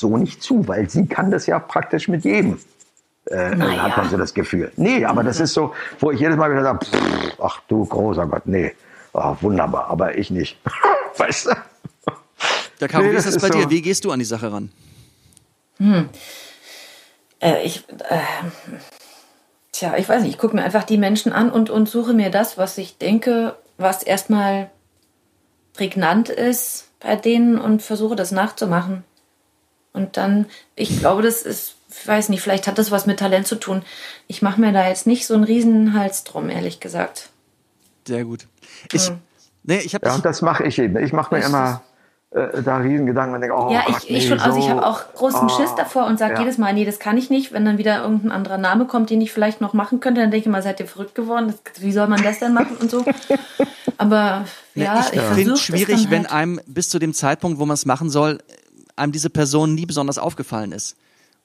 [0.00, 2.58] so nicht zu, weil sie kann das ja praktisch mit jedem.
[3.26, 3.82] Äh, Naja.
[3.82, 4.72] Hat man so das Gefühl.
[4.76, 8.26] Nee, aber das ist so, wo ich jedes Mal wieder sage, pff, ach du großer
[8.26, 8.72] Gott, nee,
[9.12, 10.58] oh, wunderbar, aber ich nicht.
[11.16, 11.50] weißt du?
[12.80, 13.62] Der Caro, Nee, wie ist das das ist bei so.
[13.64, 13.70] dir?
[13.70, 14.70] Wie gehst du an die Sache ran?
[17.40, 18.18] Äh, ich, äh,
[19.72, 22.30] tja, ich weiß nicht, ich gucke mir einfach die Menschen an und, und suche mir
[22.30, 24.70] das, was ich denke, was erstmal
[25.74, 29.04] prägnant ist bei denen und versuche das nachzumachen.
[29.92, 33.46] Und dann, ich glaube, das ist, ich weiß nicht, vielleicht hat das was mit Talent
[33.46, 33.82] zu tun.
[34.28, 37.30] Ich mache mir da jetzt nicht so einen riesen Hals drum, ehrlich gesagt.
[38.06, 38.46] Sehr gut.
[38.92, 39.18] Ich, Hm.
[39.64, 40.96] nee, ich habe Ja, und das mache ich eben.
[40.98, 41.82] Ich mache mir immer
[42.32, 44.70] äh, da Riesengedanken und denke, oh ja, Gott, ich, ich nee, schon, also ich so,
[44.70, 46.40] habe auch großen oh, Schiss davor und sage ja.
[46.40, 47.52] jedes Mal, nee, das kann ich nicht.
[47.52, 50.46] Wenn dann wieder irgendein anderer Name kommt, den ich vielleicht noch machen könnte, dann denke
[50.46, 51.48] ich mal, seid ihr verrückt geworden?
[51.48, 53.04] Das, wie soll man das denn machen und so?
[53.98, 54.44] Aber
[54.76, 56.32] ja, ich ich, finde es schwierig, wenn halt.
[56.32, 58.38] einem bis zu dem Zeitpunkt, wo man es machen soll,
[59.00, 60.96] einem diese Person nie besonders aufgefallen ist.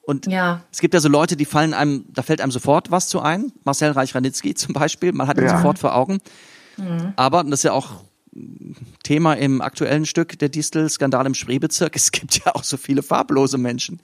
[0.02, 0.60] Und Ja.
[0.70, 3.52] es gibt ja so Leute, die fallen einem, da fällt einem sofort was zu ein.
[3.64, 5.56] Marcel Reich-Ranitzky zum Beispiel, man hat ihn Ja.
[5.56, 6.20] sofort vor Augen.
[6.76, 7.12] Mhm.
[7.16, 8.04] Aber, und das ist ja auch
[9.02, 13.56] Thema im aktuellen Stück, der Distel-Skandal im Spreebezirk, es gibt ja auch so viele farblose
[13.58, 13.98] Menschen.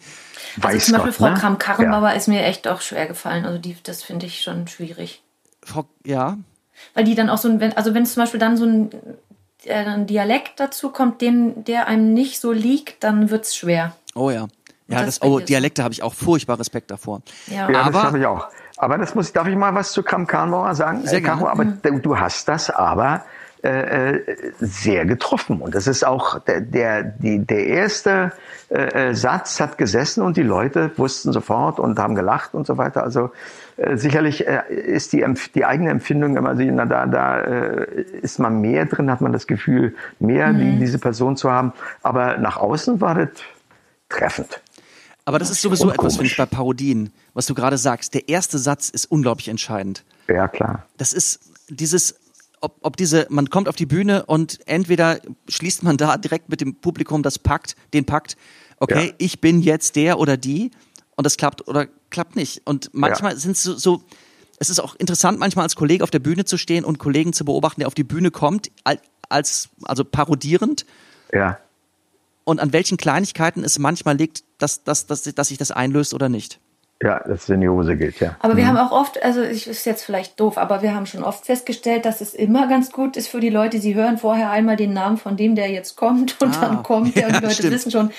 [0.60, 1.34] Also Weiß zum Beispiel Gott, Frau ne?
[1.38, 3.44] Kram-Karrenbauer ist mir echt auch schwer gefallen.
[3.44, 5.22] Also die, das finde ich schon schwierig.
[5.62, 6.38] Frau, ja,
[6.94, 8.90] Weil die dann auch so ein, wenn, also wenn es zum Beispiel dann so ein,
[9.68, 13.92] ein Dialekt dazu kommt, den, der einem nicht so liegt, dann wird's schwer.
[14.14, 14.46] oh ja.
[14.88, 15.38] Ja, das das, oh?
[15.40, 17.22] Dialekte habe ich auch furchtbar Respekt davor.
[17.46, 17.70] Ja.
[17.70, 18.48] Ja, Aber- das habe ich auch.
[18.76, 21.06] Aber das muss, darf ich mal was zu Kram Karrenbauer sagen?
[21.06, 21.48] Sehr Äh, gerne.
[21.48, 23.24] aber du, du hast das aber
[23.64, 24.24] äh, äh,
[24.58, 25.60] sehr getroffen.
[25.60, 28.32] Und das ist auch der, der, die, der erste
[28.70, 32.76] äh, äh, Satz hat gesessen und die Leute wussten sofort und haben gelacht und so
[32.76, 33.04] weiter.
[33.04, 33.30] Also
[33.76, 38.40] äh, sicherlich äh, ist die, die eigene Empfindung immer, so, na, da, da äh, ist
[38.40, 41.72] man mehr drin, hat man das Gefühl, mehr die, diese Person zu haben.
[42.02, 43.28] Aber nach außen war das
[44.08, 44.60] treffend.
[45.24, 48.14] Aber das ist sowieso etwas, finde ich, bei Parodien, was du gerade sagst.
[48.14, 50.04] Der erste Satz ist unglaublich entscheidend.
[50.26, 50.84] Ja, klar.
[50.96, 52.16] Das ist dieses,
[52.62, 56.60] ob, ob diese, man kommt auf die Bühne und entweder schließt man da direkt mit
[56.60, 58.36] dem Publikum das Pakt, den Pakt,
[58.78, 59.14] okay, Ja.
[59.18, 60.70] ich bin jetzt der oder die
[61.16, 62.62] und das klappt oder klappt nicht.
[62.64, 64.02] Und manchmal sind es so, so,
[64.58, 67.44] es ist auch interessant, manchmal als Kollege auf der Bühne zu stehen und Kollegen zu
[67.44, 70.86] beobachten, der auf die Bühne kommt, al- als, also parodierend
[71.32, 71.58] Ja.
[72.44, 76.28] und an welchen Kleinigkeiten es manchmal liegt, dass, dass, dass, dass sich das einlöst oder
[76.28, 76.60] nicht.
[77.02, 78.36] Ja, dass es in die Hose geht, ja.
[78.40, 78.58] Aber Mhm.
[78.58, 81.46] wir haben auch oft, also ich ist jetzt vielleicht doof, aber wir haben schon oft
[81.46, 83.80] festgestellt, dass es immer ganz gut ist für die Leute.
[83.80, 86.60] Sie hören vorher einmal den Namen von dem, der jetzt kommt, und Ah.
[86.60, 87.72] dann kommt der und Ja, die Leute stimmt.
[87.74, 88.10] wissen schon,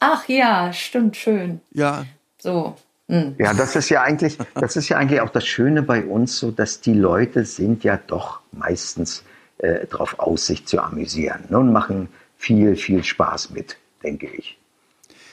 [0.00, 1.60] ach ja, stimmt, schön.
[1.72, 2.04] Ja,
[2.38, 2.74] So.
[3.08, 3.34] Hm.
[3.38, 6.52] Ja, das ist ja eigentlich, das ist ja eigentlich auch das Schöne bei uns, so
[6.52, 9.24] dass die Leute sind ja doch meistens
[9.58, 12.08] äh, drauf aus, sich zu amüsieren ne, und machen
[12.38, 14.58] viel, viel Spaß mit, denke ich.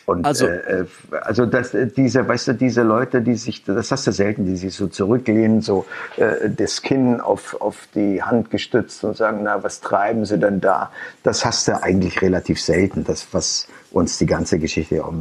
[0.08, 0.86] Und Also- äh, äh,
[1.22, 4.56] also das, äh, diese, weißt du, diese Leute, die sich, das hast du selten, die
[4.56, 5.86] sich so zurücklehnen, so
[6.16, 10.62] äh, das Kinn auf, auf die Hand gestützt und sagen, na, was treiben sie denn
[10.62, 10.92] da?
[11.24, 15.14] Das hast du eigentlich relativ selten, das, was uns die ganze Geschichte auch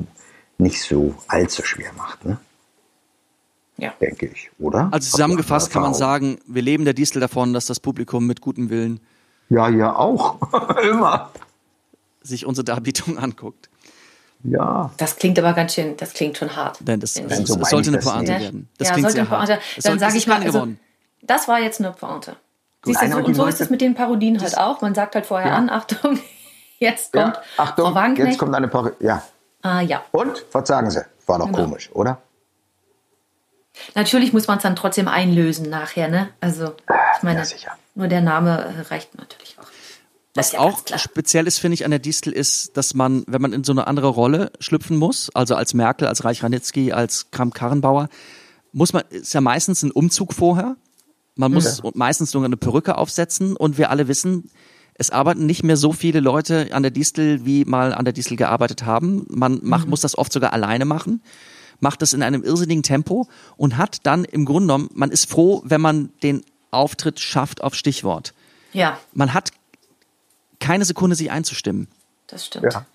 [0.59, 2.39] nicht so allzu schwer macht, ne?
[3.79, 3.93] Ja.
[4.01, 4.89] denke ich, oder?
[4.93, 8.71] Also zusammengefasst kann man sagen, wir leben der Distel davon, dass das Publikum mit gutem
[8.71, 9.01] Willen
[9.51, 10.39] Ja, ja, auch.
[10.83, 11.31] Immer.
[12.23, 13.69] sich unsere Darbietung anguckt.
[14.45, 14.91] Ja.
[14.99, 16.79] Das klingt aber ganz schön, das klingt schon hart.
[16.81, 18.43] Denn das, das, so meine sollte eine das Pointe nicht.
[18.43, 18.69] werden.
[18.79, 19.53] Das ja, klingt sollte sehr eine Pointe.
[19.55, 19.85] hart.
[19.87, 20.69] Dann sage ich mal, also,
[21.23, 22.37] das war jetzt eine Pointe.
[22.85, 24.81] Siehst du, so, und so ist es mit den Parodien halt auch.
[24.81, 25.57] Man sagt halt vorher Ja.
[25.57, 26.21] an, Achtung,
[26.79, 27.43] jetzt kommt ja.
[27.57, 28.31] Achtung, Frau Wagenknecht.
[28.31, 28.95] jetzt kommt eine Parodie.
[29.05, 29.23] Ja.
[29.63, 30.05] Ah ja.
[30.13, 30.45] Und?
[30.53, 31.05] Was sagen sie?
[31.27, 31.59] War doch Genau.
[31.65, 32.19] komisch, oder?
[33.95, 36.29] Natürlich muss man es dann trotzdem einlösen nachher, ne?
[36.41, 36.75] Also,
[37.17, 37.73] ich meine, ja, sicher.
[37.95, 39.65] nur der Name äh, reicht natürlich auch.
[40.37, 43.53] Was ja auch speziell ist, finde ich, an der Distel ist, dass man, wenn man
[43.53, 48.09] in so eine andere Rolle schlüpfen muss, also als Merkel, als Reich Ranitzky, als Kram-Karrenbauer,
[48.73, 50.77] muss man, ist ja meistens ein Umzug vorher.
[51.35, 54.51] Man muss meistens nur eine Perücke aufsetzen und wir alle wissen,
[54.99, 58.37] es arbeiten nicht mehr so viele Leute an der Distel, wie mal an der Distel
[58.37, 59.27] gearbeitet haben.
[59.29, 61.23] Man macht, muss das oft sogar alleine machen,
[61.81, 65.63] macht das in einem irrsinnigen Tempo und hat dann im Grunde genommen, man ist froh,
[65.65, 68.33] wenn man den Auftritt schafft auf Stichwort.
[68.73, 69.53] Ja, Man hat
[70.61, 71.89] keine Sekunde sich einzustimmen.
[72.27, 72.73] das stimmt.
[72.73, 72.87] Ja.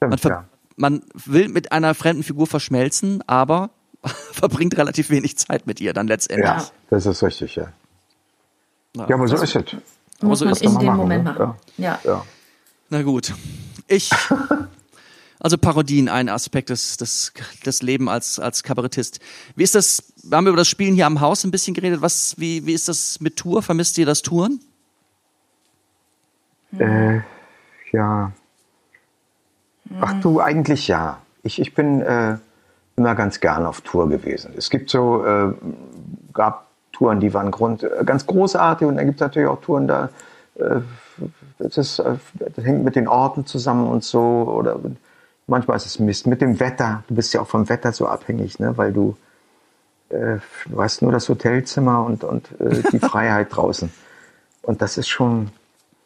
[0.00, 0.44] Man, ja.
[0.76, 3.70] man will mit einer fremden Figur verschmelzen, aber
[4.32, 6.48] verbringt relativ wenig Zeit mit ihr dann letztendlich.
[6.48, 7.72] ja, das ist richtig, ja.
[8.96, 9.08] Ja.
[9.08, 9.76] Ja, aber so ist es.
[10.20, 11.32] Muss so man in dem Machen, Moment ne?
[11.32, 11.54] machen.
[11.78, 11.98] Ja.
[12.04, 12.24] Ja.
[12.90, 13.32] Na gut.
[13.88, 14.10] Ich,
[15.40, 17.32] also Parodien, ein Aspekt des, des,
[17.64, 19.18] des Lebens als, als Kabarettist.
[19.56, 22.34] Wie ist das, wir haben über das Spielen hier am Haus ein bisschen geredet, was,
[22.38, 23.62] wie, wie ist das mit Tour?
[23.62, 24.60] Vermisst ihr das Touren?
[26.78, 27.20] Äh,
[27.92, 28.32] ja.
[30.00, 31.18] Ach du, eigentlich ja.
[31.42, 32.36] Ich, ich bin äh,
[32.96, 34.54] immer ganz gern auf Tour gewesen.
[34.56, 35.52] Es gibt so, äh,
[36.32, 39.88] gab Touren, die waren Grund, äh, ganz großartig und dann gibt es natürlich auch Touren,
[39.88, 40.10] da
[40.56, 40.80] äh,
[41.58, 44.20] das, ist, äh, das hängt mit den Orten zusammen und so.
[44.20, 44.78] Oder
[45.46, 46.26] manchmal ist es Mist.
[46.26, 48.76] Mit dem Wetter, du bist ja auch vom Wetter so abhängig, ne?
[48.76, 49.16] weil du,
[50.10, 53.92] äh, du hast nur das Hotelzimmer und, und äh, die Freiheit draußen.
[54.62, 55.50] Und das ist schon.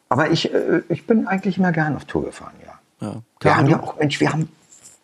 [0.09, 2.73] Aber ich, äh, ich bin eigentlich immer gern auf Tour gefahren, ja.
[3.07, 3.13] Ja.
[3.15, 4.49] Wir Caro, haben ja auch, Mensch, wir haben.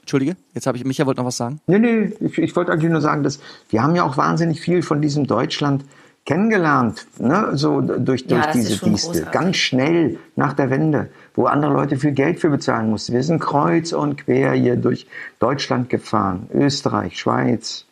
[0.00, 1.60] Entschuldige, jetzt habe ich, Micha wollte noch was sagen.
[1.66, 3.38] Nee, nee, ich, ich wollte eigentlich nur sagen, dass
[3.70, 5.84] wir haben ja auch wahnsinnig viel von diesem Deutschland
[6.24, 7.50] kennengelernt, ne?
[7.54, 9.30] so durch, Ja, durch ist diese großartig.
[9.32, 13.12] Ganz schnell nach der Wende, wo andere Leute viel Geld für bezahlen mussten.
[13.12, 15.06] Wir sind kreuz und quer hier durch
[15.40, 16.48] Deutschland gefahren.
[16.54, 17.86] Österreich, Schweiz,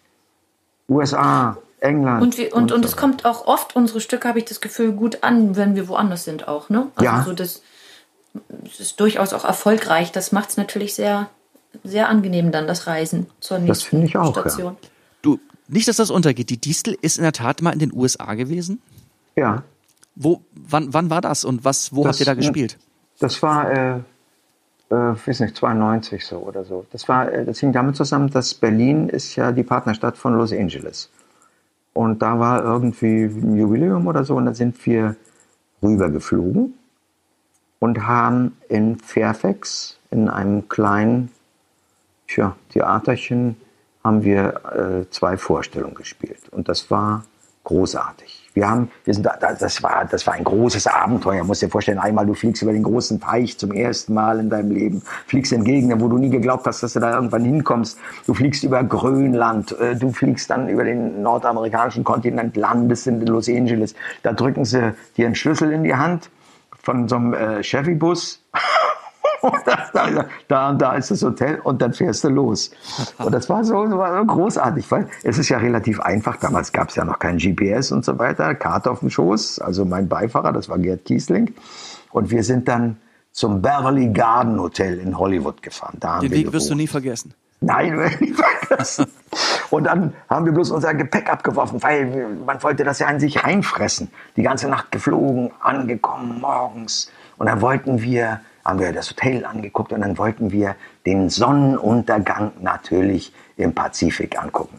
[0.89, 2.23] USA, England.
[2.23, 2.97] Und, wir, und, und es so.
[2.97, 6.47] kommt auch oft, unsere Stücke, habe ich das Gefühl, gut an, wenn wir woanders sind
[6.49, 6.69] auch.
[6.71, 6.89] Ne?
[6.97, 7.23] Also Ja.
[7.25, 7.63] so das,
[8.49, 10.13] das ist durchaus auch erfolgreich.
[10.13, 11.29] Das macht es natürlich sehr,
[11.85, 14.43] sehr angenehm dann, das Reisen zur nächsten finde ich auch, ja.
[14.43, 14.77] Station.
[15.23, 16.51] Du, nicht, dass das untergeht.
[16.51, 18.81] Die Distel ist in der Tat mal in den USA gewesen.
[19.37, 19.63] Ja,
[20.17, 22.77] Wo, wann, wann war das und was, wo Das- habt ihr da gespielt?
[23.21, 23.97] Das war, äh,
[24.91, 26.85] äh, weiß nicht, 92 so oder so.
[26.91, 30.53] Das war, äh, das hing damit zusammen, dass Berlin ist ja die Partnerstadt von Los
[30.53, 31.11] Angeles.
[31.93, 35.17] Und da war irgendwie ein Jubiläum oder so und da sind wir
[35.83, 36.75] rübergeflogen
[37.79, 41.31] und haben in Fairfax in einem kleinen
[42.29, 43.57] tja, Theaterchen
[44.05, 46.49] haben wir äh, zwei Vorstellungen gespielt.
[46.51, 47.25] Und das war
[47.71, 48.51] großartig.
[48.53, 51.45] Wir haben, wir sind, da- da- das war, das war ein großes Abenteuer.
[51.45, 54.73] Musst dir vorstellen, einmal du fliegst über den großen Teich zum ersten Mal in deinem
[54.73, 57.97] Leben, fliegst in Gegenden, wo du nie geglaubt hast, dass du da irgendwann hinkommst.
[58.27, 63.49] Du fliegst über Grönland, äh, du fliegst dann über den nordamerikanischen Kontinent, landest in Los
[63.49, 63.95] Angeles.
[64.25, 66.29] Da drücken sie dir einen Schlüssel in die Hand
[66.83, 68.43] von so einem äh, Chevy-Bus.
[70.49, 72.71] Da, und da ist das Hotel und dann fährst du los.
[73.19, 76.37] Und das war so, war großartig, weil es ist ja relativ einfach.
[76.37, 78.55] Damals gab es ja noch kein GPS und so weiter.
[78.55, 81.55] Karte auf dem Schoß, also mein Beifahrer, das war Gerd Kiesling.
[82.11, 82.97] Und wir sind dann
[83.33, 85.97] zum Beverly Garden Hotel in Hollywood gefahren.
[86.01, 87.35] Da Den wir Weg wirst du nie vergessen.
[87.61, 89.07] Nein, ich nie vergessen.
[89.71, 93.21] Und dann haben wir bloß unser Gepäck abgeworfen, weil wir, man wollte das ja an
[93.21, 94.11] sich reinfressen.
[94.37, 97.11] Die ganze Nacht geflogen, angekommen morgens.
[97.39, 102.53] Und dann wollten wir, haben wir das Hotel angeguckt und dann wollten wir den Sonnenuntergang
[102.61, 104.77] natürlich im Pazifik angucken.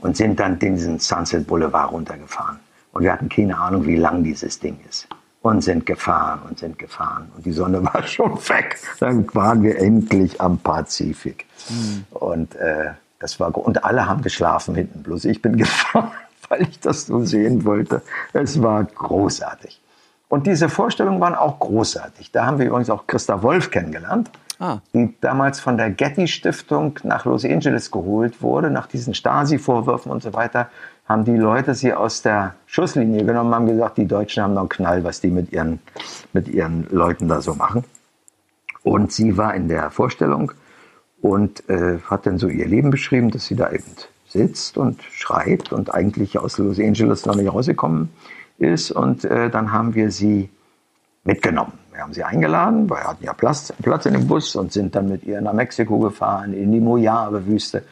[0.00, 2.58] Und sind dann diesen Sunset Boulevard runtergefahren.
[2.92, 5.06] Und wir hatten keine Ahnung, wie lang dieses Ding ist.
[5.42, 7.30] Und sind gefahren und sind gefahren.
[7.36, 8.78] Und die Sonne war schon weg.
[8.98, 11.46] Dann waren wir endlich am Pazifik.
[12.10, 15.02] Und äh, das war und alle haben geschlafen hinten.
[15.02, 16.10] Bloß ich bin gefahren,
[16.48, 18.02] weil ich das so sehen wollte.
[18.32, 19.80] Es war großartig.
[20.30, 22.30] Und diese Vorstellungen waren auch großartig.
[22.30, 24.30] Da haben wir übrigens auch Christa Wolf kennengelernt.
[24.62, 24.82] Ah.
[24.92, 30.34] die damals von der Getty-Stiftung nach Los Angeles geholt wurde, nach diesen Stasi-Vorwürfen und so
[30.34, 30.68] weiter,
[31.08, 34.68] haben die Leute sie aus der Schusslinie genommen, haben gesagt, die Deutschen haben noch einen
[34.68, 35.78] Knall, was die mit ihren,
[36.34, 37.84] mit ihren Leuten da so machen.
[38.82, 40.52] Und sie war in der Vorstellung
[41.22, 43.84] und äh, hat dann so ihr Leben beschrieben, dass sie da eben
[44.28, 48.39] sitzt und schreibt und eigentlich aus Los Angeles noch nicht rausgekommen ist.
[48.60, 50.50] Und äh, dann haben wir sie
[51.24, 51.72] mitgenommen.
[51.92, 54.94] Wir haben sie eingeladen, weil wir hatten ja Platz, Platz in dem Bus und sind
[54.94, 57.82] dann mit ihr nach Mexiko gefahren, in die Mojave-Wüste.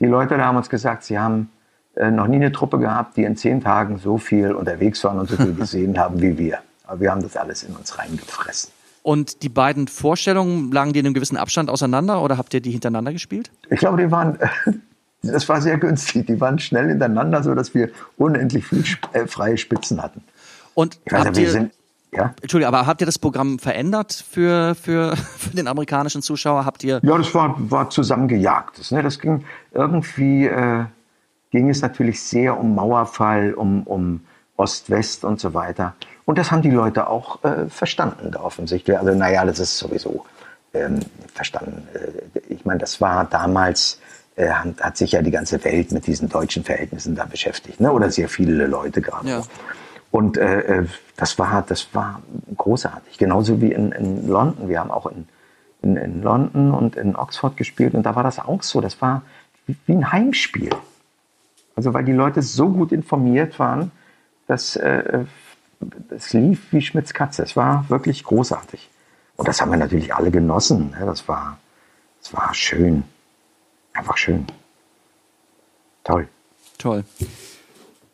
[0.00, 1.50] Die Leute da haben uns gesagt, sie haben
[1.96, 5.28] äh, noch nie eine Truppe gehabt, die in zehn Tagen so viel unterwegs waren und
[5.28, 6.58] so viel gesehen haben wie wir.
[6.86, 8.70] Aber wir haben das alles in uns reingefressen.
[9.02, 12.72] Und die beiden Vorstellungen lagen die in einem gewissen Abstand auseinander oder habt ihr die
[12.72, 13.50] hintereinander gespielt?
[13.70, 14.36] Ich glaube, die waren,
[15.26, 16.26] das war sehr günstig.
[16.26, 20.22] Die waren schnell hintereinander, so dass wir unendlich viel äh, freie Spitzen hatten.
[20.74, 21.72] Und Ich weiß wir sind,
[22.12, 22.34] ja?
[22.40, 26.64] Entschuldigung, aber habt ihr das Programm verändert für, für, für den amerikanischen Zuschauer?
[26.64, 28.90] Habt ihr, Ja, das war, war zusammengejagtes.
[28.90, 29.02] Ne?
[29.02, 30.84] Das ging irgendwie, äh,
[31.50, 34.20] ging es natürlich sehr um Mauerfall, um, um
[34.56, 35.94] Ost-West und so weiter.
[36.24, 38.98] Und das haben die Leute auch äh, verstanden, da offensichtlich.
[38.98, 40.24] Also, naja, das ist sowieso
[40.74, 41.00] ähm,
[41.34, 41.86] verstanden.
[41.94, 44.00] Äh, ich meine, das war damals,
[44.36, 47.80] äh, hat, sich ja die ganze Welt mit diesen deutschen Verhältnissen da beschäftigt.
[47.80, 47.90] Ne?
[47.92, 49.28] Oder sehr viele Leute gerade.
[49.28, 49.42] Ja.
[50.10, 52.22] Und äh, äh, das, war, das war
[52.56, 53.18] großartig.
[53.18, 54.68] Genauso wie in, in London.
[54.68, 55.26] Wir haben auch in,
[55.82, 58.80] in, in London und in Oxford gespielt und da war das auch so.
[58.80, 59.22] Das war
[59.66, 60.70] wie, wie ein Heimspiel.
[61.74, 63.90] Also weil die Leute so gut informiert waren,
[64.46, 65.24] dass äh,
[66.10, 67.42] es lief wie Schmitz Katze.
[67.42, 68.88] Es war wirklich großartig.
[69.36, 70.94] Und das haben wir natürlich alle genossen.
[70.98, 71.04] Ne?
[71.04, 71.58] Das, war,
[72.22, 73.04] das war schön.
[73.96, 74.46] Einfach schön.
[76.04, 76.28] Toll.
[76.78, 77.04] toll.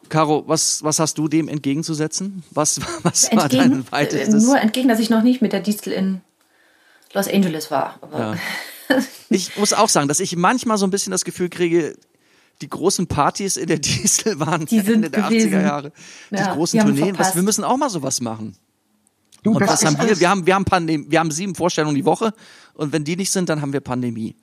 [0.09, 2.43] Caro, was, was hast du dem entgegenzusetzen?
[2.51, 4.45] Was, was war dein Entgegen, äh, weitestes?
[4.45, 6.21] nur entgegen, dass ich noch nicht mit der Distel in
[7.15, 7.99] Los Angeles war.
[8.01, 8.37] Aber Ja.
[9.31, 11.97] Ich muss auch sagen, dass ich manchmal so ein bisschen das Gefühl kriege,
[12.61, 15.55] die großen Partys in der Diesel waren Die sind Ende der gewesen.
[15.55, 15.93] 80er Jahre.
[16.31, 17.19] Die Ja, großen die Tourneen.
[17.19, 18.55] Was, wir müssen auch mal sowas machen.
[19.43, 20.21] Du, Und das was haben wir?
[20.21, 22.35] Wir haben, wir haben Pandemie, wir haben sieben Vorstellungen die Woche.
[22.75, 24.37] Und wenn die nicht sind, dann haben wir Pandemie.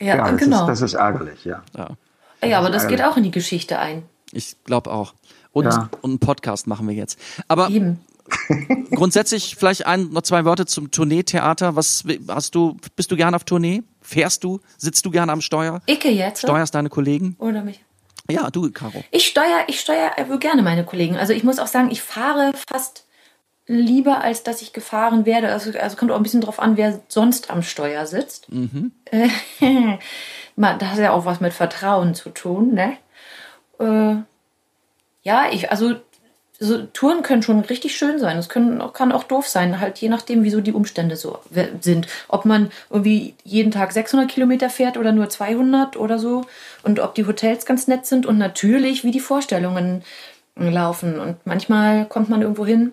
[0.00, 0.60] Ja, Ja, das, genau.
[0.62, 1.62] ist, das ist ärgerlich, ja.
[1.76, 1.88] Ja.
[2.46, 4.02] ja, aber das ist geht auch in die Geschichte ein.
[4.32, 5.14] Ich glaube auch.
[5.52, 5.88] Und, Ja.
[6.02, 7.18] und einen Podcast machen wir jetzt.
[7.48, 8.00] Aber Eben.
[8.94, 11.76] grundsätzlich vielleicht ein, noch zwei Worte zum Tourneetheater.
[11.76, 13.82] Was hast du, bist du gerne auf Tournee?
[14.00, 14.60] Fährst du?
[14.78, 15.82] Sitzt du gerne am Steuer?
[15.86, 16.40] Icke jetzt?
[16.40, 17.36] Steuerst deine Kollegen?
[17.38, 17.84] Oder mich?
[18.30, 19.02] Ja, du, Caro.
[19.10, 21.16] Ich steuere ich steuer äh, gerne meine Kollegen.
[21.16, 23.04] Also ich muss auch sagen, ich fahre fast
[23.70, 25.52] lieber, als dass ich gefahren werde.
[25.52, 28.48] Also, also kommt auch ein bisschen drauf an, wer sonst am Steuer sitzt.
[29.04, 29.28] Äh,
[30.56, 32.96] man, das hat ja auch was mit Vertrauen zu tun, ne?
[33.78, 34.22] Äh,
[35.22, 35.94] ja, ich, also
[36.58, 38.36] so Touren können schon richtig schön sein.
[38.36, 41.38] Es können, kann auch doof sein, halt je nachdem, wieso die Umstände so
[41.80, 42.06] sind.
[42.28, 46.44] Ob man irgendwie jeden Tag 600 Kilometer fährt oder nur 200 oder so.
[46.82, 50.02] Und ob die Hotels ganz nett sind und natürlich, wie die Vorstellungen
[50.56, 51.18] laufen.
[51.20, 52.92] Und manchmal kommt man irgendwo hin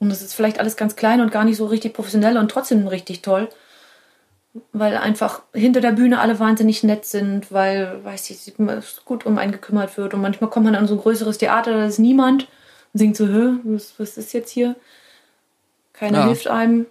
[0.00, 2.86] und es ist vielleicht alles ganz klein und gar nicht so richtig professionell und trotzdem
[2.86, 3.48] richtig toll.
[4.72, 9.38] Weil einfach hinter der Bühne alle wahnsinnig nett sind, weil, weiß ich, es gut um
[9.38, 10.14] einen gekümmert wird.
[10.14, 12.48] Und manchmal kommt man an so ein größeres Theater, da ist niemand
[12.92, 14.74] und singt so, Hä, was, was ist jetzt hier?
[15.92, 16.26] Keiner Ja.
[16.26, 16.86] hilft einem.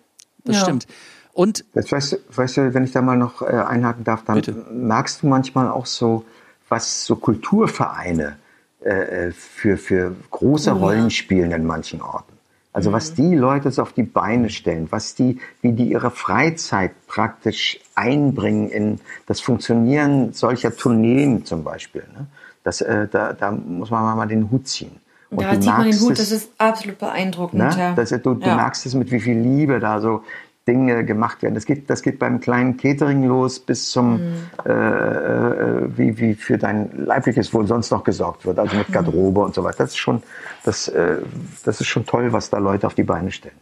[0.46, 0.62] Das Ja.
[0.64, 0.88] stimmt.
[1.34, 4.36] Und Das weißt, du- weißt du, wenn ich da mal noch äh, einhaken darf, dann
[4.36, 4.54] Bitte.
[4.72, 6.26] merkst du manchmal auch so,
[6.70, 8.38] was so Kulturvereine
[8.84, 12.34] äh, äh, für, für große Rollen spielen in manchen Orten.
[12.78, 16.92] Also was die Leute so auf die Beine stellen, was die, wie die ihre Freizeit
[17.08, 22.04] praktisch einbringen in das Funktionieren solcher Tourneen zum Beispiel.
[22.14, 22.28] Ne?
[22.64, 24.92] Das, äh, da, da muss man mal den Hut ziehen.
[25.32, 27.64] Und Da zieht man den Hut, es- das ist absolut beeindruckend.
[27.64, 27.76] Ne?
[27.78, 27.94] Ja.
[27.96, 28.56] Das, du du Ja.
[28.56, 30.22] merkst es, mit wie viel Liebe da so
[30.68, 31.56] Dinge gemacht werden.
[31.56, 34.36] Das geht, das geht beim kleinen Catering los bis zum, Mhm.
[34.66, 38.80] äh, äh, wie, wie für dein leibliches Wohl sonst noch gesorgt wird, also Mhm.
[38.80, 39.78] mit Garderobe und so weiter.
[39.80, 40.22] Das ist schon,
[40.66, 41.18] das, äh,
[41.64, 43.56] das ist schon toll, was da Leute auf die Beine stellen.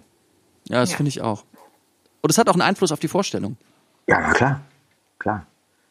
[0.67, 0.97] ja, das Ja.
[0.97, 1.43] finde ich auch.
[2.21, 3.55] Und es hat auch einen Einfluss auf die Vorstellung.
[4.07, 4.61] Ja, na klar,
[5.19, 5.45] klar.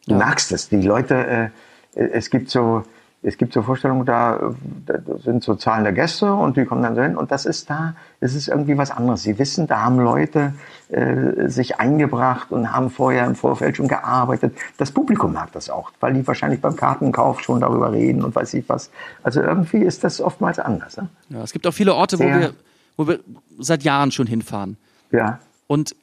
[0.05, 0.67] Du merkst es.
[0.69, 1.51] Die Leute,
[1.95, 2.83] äh, es gibt so,
[3.25, 4.53] es gibt so Vorstellungen, da,
[4.85, 7.95] da sind so zahlende Gäste und die kommen dann so hin und das ist da,
[8.19, 9.23] es ist irgendwie was anderes.
[9.23, 10.53] Sie wissen, da haben Leute
[10.89, 14.55] äh, sich eingebracht und haben vorher im Vorfeld schon gearbeitet.
[14.77, 18.53] Das Publikum mag das auch, weil die wahrscheinlich beim Kartenkauf schon darüber reden und weiß
[18.53, 18.91] ich was.
[19.23, 20.97] Also irgendwie ist das oftmals anders.
[20.97, 21.09] Ne?
[21.29, 22.53] Ja, es gibt auch viele Orte, wo wir,
[22.95, 23.19] wo wir
[23.57, 24.77] seit Jahren schon hinfahren.
[25.11, 25.39] Ja.
[25.65, 25.95] Und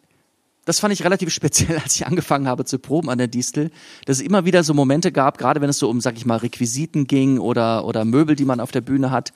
[0.64, 3.70] das fand ich relativ speziell, als ich angefangen habe zu proben an der Distel,
[4.06, 6.38] dass es immer wieder so Momente gab, gerade wenn es so um, sag ich mal,
[6.38, 9.32] Requisiten ging oder, oder Möbel, die man auf der Bühne hat,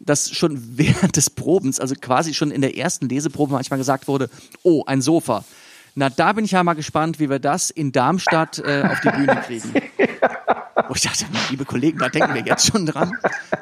[0.00, 4.30] dass schon während des Probens, also quasi schon in der ersten Leseprobe manchmal gesagt wurde,
[4.62, 5.44] oh, ein Sofa.
[5.94, 9.10] Na, da bin ich ja mal gespannt, wie wir das in Darmstadt äh, auf die
[9.10, 9.74] Bühne kriegen.
[10.88, 13.12] Wo ich dachte, liebe Kollegen, da denken wir jetzt schon dran.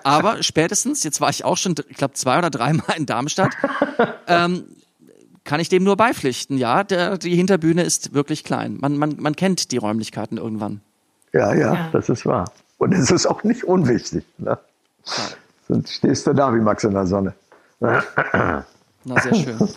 [0.04, 3.54] Aber spätestens, jetzt war ich auch schon, ich glaube, zwei oder dreimal in Darmstadt,
[4.26, 4.64] ähm,
[5.46, 6.58] kann ich dem nur beipflichten.
[6.58, 8.76] Ja, der, die Hinterbühne ist wirklich klein.
[8.80, 10.80] Man, man, man kennt die Räumlichkeiten irgendwann.
[11.32, 11.88] Ja, ja, Ja.
[11.92, 12.50] das ist wahr.
[12.78, 14.24] Und es ist auch nicht unwichtig.
[14.38, 14.58] Ne?
[15.68, 17.32] Sonst stehst du da wie Max in der Sonne.
[17.80, 18.64] Na,
[19.22, 19.68] sehr schön.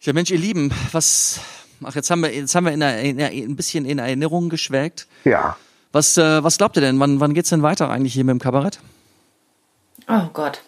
[0.00, 1.40] Ja, Mensch, ihr Lieben, was,
[1.84, 4.48] ach, jetzt haben wir, jetzt haben wir in der, in der, ein bisschen in Erinnerung
[4.48, 5.06] geschwelgt.
[5.24, 5.56] Ja.
[5.92, 6.98] Was, äh, was glaubt ihr denn?
[7.00, 8.80] Wann, wann geht's denn weiter eigentlich hier mit dem Kabarett?
[10.08, 10.62] Oh Gott.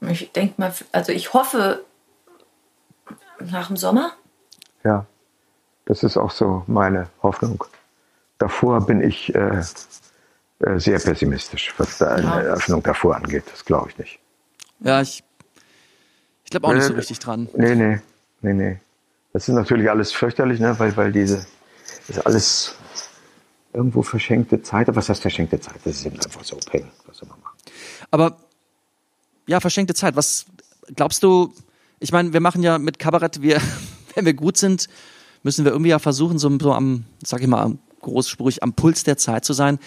[0.00, 1.84] Ich denke mal, also ich hoffe
[3.50, 4.12] nach dem Sommer.
[4.84, 5.06] Ja,
[5.86, 7.64] das ist auch so meine Hoffnung.
[8.38, 9.62] Davor bin ich äh,
[10.60, 12.40] äh, sehr pessimistisch, was da eine Ja.
[12.40, 13.44] Eröffnung davor angeht.
[13.50, 14.18] Das glaube ich nicht.
[14.80, 15.22] Ja, ich,
[16.44, 17.48] ich glaube auch nicht so Äh, richtig dran.
[17.54, 18.00] Nee, nee,
[18.40, 18.80] nee, nee.
[19.32, 20.78] Das ist natürlich alles fürchterlich, ne?
[20.78, 21.46] weil, weil diese,
[22.06, 22.74] das ist alles
[23.72, 24.88] irgendwo verschenkte Zeit.
[24.88, 25.76] Aber was heißt verschenkte Zeit?
[25.84, 26.90] Das ist eben einfach so Peng.
[27.06, 27.56] Was soll man machen?
[28.10, 28.36] Aber
[29.46, 30.16] ja, verschenkte Zeit.
[30.16, 30.44] Was
[30.94, 31.54] glaubst du?
[32.02, 33.60] Ich meine, wir machen ja mit Kabarett, wir,
[34.14, 34.88] wenn wir gut sind,
[35.42, 39.16] müssen wir irgendwie ja versuchen, so, so am, sag ich mal, großspurig am Puls der
[39.16, 39.78] Zeit zu sein.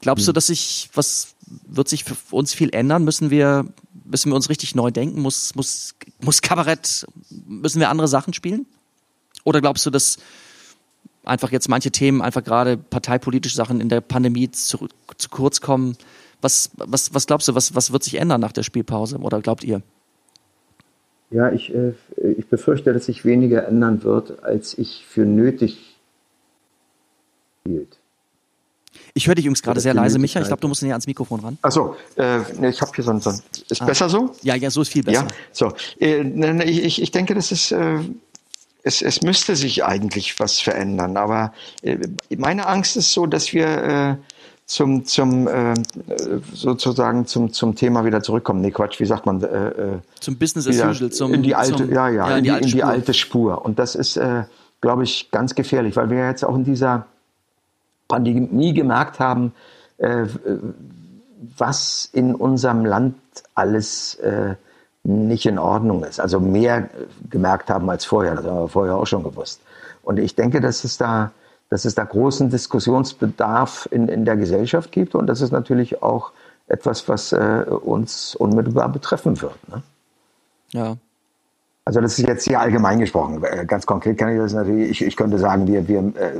[0.00, 1.34] Glaubst du, dass sich was
[1.66, 3.04] wird sich für uns viel ändern?
[3.04, 3.66] Müssen wir
[4.04, 5.20] müssen wir uns richtig neu denken?
[5.20, 7.06] Muss muss muss Kabarett
[7.46, 8.66] müssen wir andere Sachen spielen?
[9.44, 10.18] Oder glaubst du, dass
[11.24, 15.96] einfach jetzt manche Themen einfach gerade parteipolitische Sachen in der Pandemie zu, zu kurz kommen?
[16.40, 19.18] Was, was, was glaubst du, was, was wird sich ändern nach der Spielpause?
[19.18, 19.82] Oder glaubt ihr?
[21.34, 21.94] Ja, ich, äh,
[22.38, 25.96] ich befürchte, dass sich weniger ändern wird, als ich für nötig
[27.66, 27.98] hielt.
[29.14, 30.40] Ich höre dich übrigens gerade sehr leise, Micha.
[30.40, 31.58] Ich glaube, du musst näher ans Mikrofon ran.
[31.62, 33.40] Achso, äh, ich habe hier so ein, so ein.
[33.68, 34.32] Ist besser so?
[34.42, 35.22] Ja, ja, so ist viel besser.
[35.22, 35.72] Ja, so.
[35.98, 36.22] Äh,
[36.70, 37.72] ich, ich denke, das ist.
[37.72, 37.98] Äh,
[38.84, 41.96] es, es müsste sich eigentlich was verändern, aber äh,
[42.36, 44.16] meine Angst ist so, dass wir äh,
[44.66, 45.74] zum, zum äh,
[46.52, 48.60] sozusagen zum, zum Thema wieder zurückkommen.
[48.60, 49.42] Nee, Quatsch, wie sagt man?
[49.42, 52.50] Äh, äh, Zum Business as usual, zum, in die alte, zum, ja, ja, in, die,
[52.50, 52.84] in die Spur.
[52.86, 53.64] alte Spur.
[53.64, 54.44] Und das ist, äh,
[54.80, 57.06] glaube ich, ganz gefährlich, weil wir ja jetzt auch in dieser
[58.08, 59.52] Pandemie gemerkt haben,
[59.98, 60.26] äh,
[61.58, 63.16] was in unserem Land
[63.54, 64.54] alles äh,
[65.02, 66.20] nicht in Ordnung ist.
[66.20, 66.88] Also mehr
[67.28, 68.34] gemerkt haben als vorher.
[68.34, 69.60] Das haben wir vorher auch schon gewusst.
[70.02, 71.32] Und ich denke, dass es da,
[71.74, 75.16] dass es da großen Diskussionsbedarf in, in der Gesellschaft gibt.
[75.16, 76.30] Und das ist natürlich auch
[76.68, 79.56] etwas, was äh, uns unmittelbar betreffen wird.
[79.68, 79.82] Ne?
[80.70, 80.96] Ja.
[81.84, 83.42] Also das ist jetzt hier allgemein gesprochen.
[83.42, 86.34] Äh, Ganz konkret kann ich das natürlich, ich, ich könnte sagen, wir, wir äh,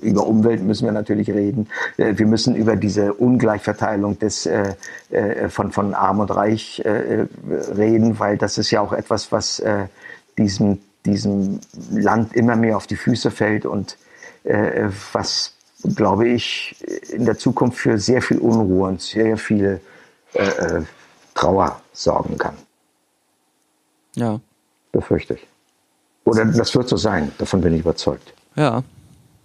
[0.00, 1.68] über Umwelt müssen wir natürlich reden.
[1.98, 4.76] Äh, wir müssen über diese Ungleichverteilung des, äh,
[5.50, 9.62] von, von Arm und Reich reden, weil das ist ja auch etwas, was
[10.38, 11.60] diesem, diesem
[11.90, 13.98] Land immer mehr auf die Füße fällt und
[15.12, 15.54] was,
[15.96, 16.74] glaube ich,
[17.10, 19.80] in der Zukunft für sehr viel Unruhe und sehr viel
[20.34, 20.82] äh, äh,
[21.34, 22.56] Trauer sorgen kann
[24.16, 24.40] Ja.
[24.92, 25.46] befürchte ich.
[26.24, 28.32] Oder das wird so sein, davon bin ich überzeugt.
[28.56, 28.82] Ja.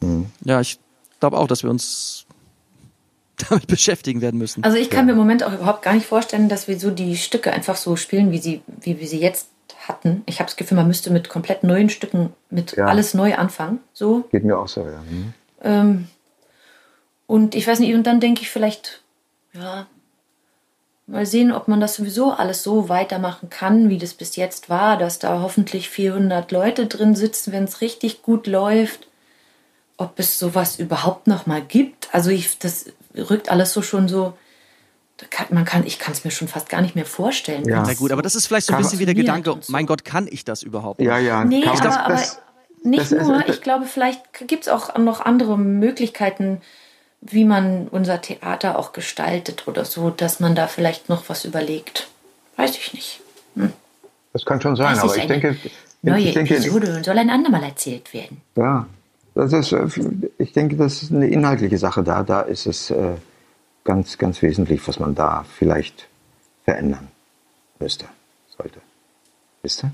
[0.01, 0.27] Mhm.
[0.43, 0.79] Ja, ich
[1.19, 2.25] glaube auch, dass wir uns
[3.49, 4.63] damit beschäftigen werden müssen.
[4.63, 7.17] Also ich kann mir im Moment auch überhaupt gar nicht vorstellen, dass wir so die
[7.17, 9.47] Stücke einfach so spielen, wie sie, wie wir sie jetzt
[9.87, 10.23] hatten.
[10.25, 12.85] Ich habe das Gefühl, man müsste mit komplett neuen Stücken, mit Ja.
[12.87, 13.79] alles neu anfangen.
[13.93, 14.21] So.
[14.31, 15.01] Geht mir auch so, ja.
[15.09, 15.33] Mhm.
[15.63, 16.07] Ähm,
[17.27, 19.01] und ich weiß nicht, und dann denke ich vielleicht,
[19.53, 19.87] ja,
[21.07, 24.97] mal sehen, ob man das sowieso alles so weitermachen kann, wie das bis jetzt war,
[24.97, 29.07] dass da hoffentlich 400 Leute drin sitzen, wenn es richtig gut läuft.
[29.97, 32.13] Ob es sowas überhaupt noch mal gibt.
[32.13, 34.33] Also ich, das rückt alles so schon so.
[35.29, 37.67] Kann, man kann, ich kann es mir schon fast gar nicht mehr vorstellen.
[37.67, 37.83] Ja.
[37.85, 39.71] Na gut, aber das ist vielleicht so ein bisschen wie der Gedanke, so.
[39.71, 40.99] mein Gott, kann ich das überhaupt?
[41.01, 41.45] Ja, ja.
[41.45, 42.39] Nee, aber, aber das-
[42.83, 43.41] nicht das- nur.
[43.41, 46.61] das- Ich glaube, vielleicht gibt es auch noch andere Möglichkeiten,
[47.21, 52.07] wie man unser Theater auch gestaltet oder so, dass man da vielleicht noch was überlegt.
[52.57, 53.21] Weiß ich nicht.
[54.33, 55.55] Das kann schon sein, Das aber ich denke,
[56.01, 58.41] Neue ich denke, Episode soll ein andermal erzählt werden.
[58.57, 58.85] ja,
[59.33, 59.87] das ist, äh,
[60.37, 62.21] ich denke, das ist eine inhaltliche Sache da.
[62.23, 63.13] Da ist es äh,
[63.85, 66.07] ganz, ganz wesentlich, was man da vielleicht
[66.65, 67.07] verändern
[67.79, 68.05] müsste,
[68.57, 68.81] sollte.
[69.61, 69.91] Wisst ihr?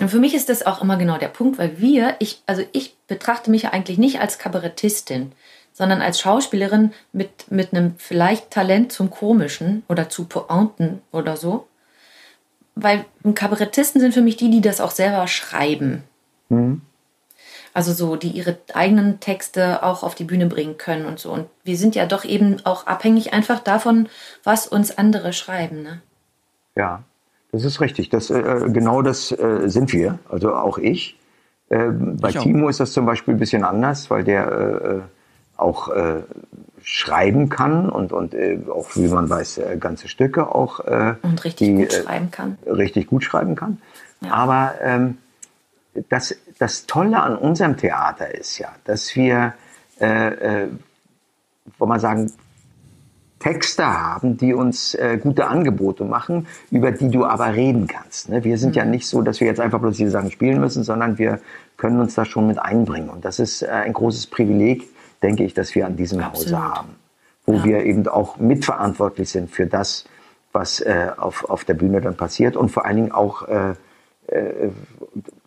[0.00, 2.96] Und für mich ist das auch immer genau der Punkt, weil wir, ich, also ich
[3.06, 5.32] betrachte mich ja eigentlich nicht als Kabarettistin,
[5.72, 11.66] sondern als Schauspielerin mit, mit einem vielleicht Talent zum Komischen oder zu Pointen oder so.
[12.74, 13.04] Weil
[13.34, 16.04] Kabarettisten sind für mich die, die das auch selber schreiben.
[17.74, 21.30] Also so, die ihre eigenen Texte auch auf die Bühne bringen können und so.
[21.32, 24.08] Und wir sind ja doch eben auch abhängig einfach davon,
[24.44, 25.82] was uns andere schreiben.
[25.82, 26.02] Ne?
[26.76, 27.02] Ja,
[27.50, 28.10] das ist richtig.
[28.10, 31.18] Das, äh, genau das äh, sind wir, also auch ich.
[31.70, 32.42] Ähm, bei Ich auch.
[32.42, 35.00] Timo ist das zum Beispiel ein bisschen anders, weil der äh, äh,
[35.56, 36.22] auch äh,
[36.82, 41.42] schreiben kann und, und äh, auch, wie man weiß, äh, ganze Stücke auch äh, Und
[41.44, 42.58] richtig die, gut äh, schreiben kann.
[42.66, 43.80] richtig gut schreiben kann.
[44.20, 44.32] Ja.
[44.32, 45.18] Aber ähm,
[46.08, 49.54] das, das Tolle an unserem Theater ist ja, dass wir,
[50.00, 50.68] äh, äh,
[51.78, 52.32] wollen wir sagen,
[53.38, 58.28] Texte haben, die uns äh, gute Angebote machen, über die du aber reden kannst.
[58.28, 58.44] Ne?
[58.44, 58.74] Wir sind Mhm.
[58.76, 61.40] ja nicht so, dass wir jetzt einfach bloß diese Sachen spielen müssen, sondern wir
[61.76, 63.10] können uns da schon mit einbringen.
[63.10, 64.88] Und das ist äh, ein großes Privileg,
[65.22, 66.54] denke ich, dass wir an diesem Absolut.
[66.54, 66.88] Hause haben,
[67.44, 67.64] wo Ja.
[67.64, 70.04] wir eben auch mitverantwortlich sind für das,
[70.52, 73.74] was äh, auf, auf der Bühne dann passiert und vor allen Dingen auch äh,
[74.28, 74.70] äh,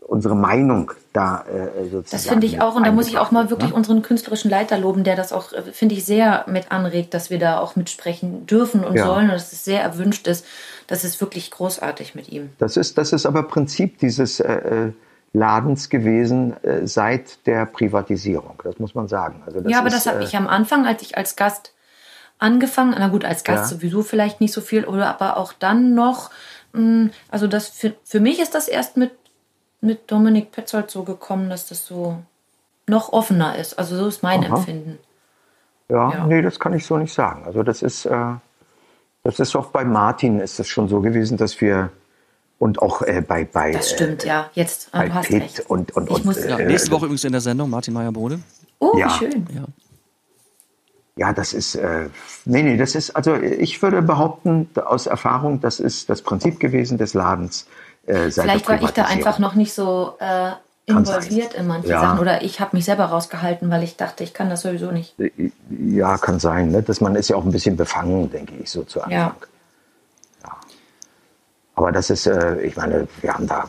[0.08, 2.04] unsere Meinung da äh, sozusagen.
[2.12, 3.76] Das finde ich auch, und da muss ich auch mal wirklich ne?
[3.76, 7.40] unseren künstlerischen Leiter loben, der das auch, äh, finde ich, sehr mit anregt, dass wir
[7.40, 9.06] da auch mitsprechen dürfen und Ja.
[9.06, 10.46] sollen und dass es sehr erwünscht ist.
[10.88, 12.52] Das ist wirklich großartig mit ihm.
[12.60, 14.92] Das ist, das ist aber Prinzip dieses äh, äh,
[15.34, 18.62] Ladens gewesen äh, seit der Privatisierung.
[18.64, 19.42] Das muss man sagen.
[19.46, 21.74] Also ja, aber ist, das habe äh, ich am Anfang, als ich als Gast
[22.38, 23.78] angefangen, na gut, als Gast Ja.
[23.78, 26.30] sowieso vielleicht nicht so viel, oder aber auch dann noch,
[26.74, 29.12] mh, also das für, für mich ist das erst mit,
[29.86, 32.18] mit Dominik Petzold so gekommen, dass das so
[32.88, 33.78] noch offener ist.
[33.80, 34.58] Also so ist mein Aha.
[34.58, 35.00] Empfinden.
[35.90, 36.26] Ja, Ja.
[36.28, 37.44] nee, das kann ich so nicht sagen.
[37.46, 38.34] Also das ist, äh,
[39.24, 41.90] das ist auch bei Martin ist es schon so gewesen, dass wir
[42.58, 44.50] und auch äh, bei bei Das äh, stimmt, ja.
[44.54, 45.60] Jetzt äh, bei du hast Pitt recht.
[45.70, 48.40] und und, Ich und muss- Ja, äh, nächste Woche übrigens in der Sendung Martin Meyer-Bode.
[48.80, 49.10] Oh, Ja.
[49.10, 49.46] schön.
[49.54, 49.64] Ja.
[51.18, 52.10] Ja, das ist, äh,
[52.44, 56.98] nee, nee, das ist, also ich würde behaupten, aus Erfahrung, das ist das Prinzip gewesen
[56.98, 57.68] des Ladens.
[58.08, 60.52] Äh, Vielleicht war ich da einfach noch nicht so äh,
[60.86, 62.02] involviert in manche Ja.
[62.02, 62.20] Sachen.
[62.20, 65.16] Oder ich habe mich selber rausgehalten, weil ich dachte, ich kann das sowieso nicht.
[65.70, 66.72] Ja, kann sein.
[66.72, 66.84] Ne?
[66.84, 69.12] Dass man ist ja auch ein bisschen befangen, denke ich, so zu Anfang.
[69.12, 69.36] Ja.
[70.44, 70.52] Ja.
[71.76, 73.66] Aber das ist, äh, ich meine, wir haben da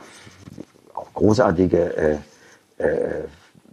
[0.95, 2.21] auch großartige
[2.79, 3.25] äh, äh,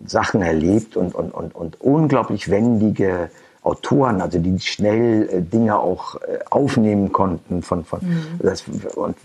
[0.06, 3.30] Sachen erlebt und, und, und, und unglaublich wendige
[3.64, 7.62] Autoren, also die schnell äh, Dinge auch äh, aufnehmen konnten.
[7.62, 8.00] Von, von,
[8.40, 9.16] das, und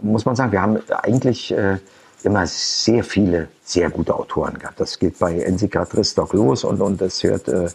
[0.00, 1.78] muss man sagen, wir haben eigentlich äh,
[2.22, 4.80] immer sehr viele sehr gute Autoren gehabt.
[4.80, 7.68] Das geht bei Ensika Tristock los und, und das hört äh,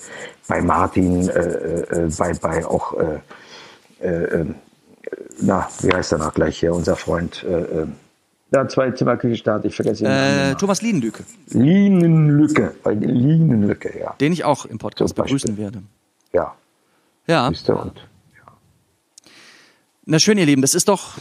[0.47, 4.45] bei Martin, äh, äh, bei, bei auch, äh, äh,
[5.39, 7.85] na, wie heißt er noch gleich hier, unser Freund, äh,
[8.51, 10.09] ja, zwei Zimmerküchenstart, ich vergesse ihn.
[10.11, 14.13] Äh, Thomas Liedenlüke, Linenlücke, bei Linenlücke, ja.
[14.19, 15.83] den ich auch im Podcast begrüßen werde.
[16.33, 16.55] Ja,
[17.27, 17.93] Ja, siehst du, und
[20.05, 21.17] na schön, ihr Lieben, das ist doch,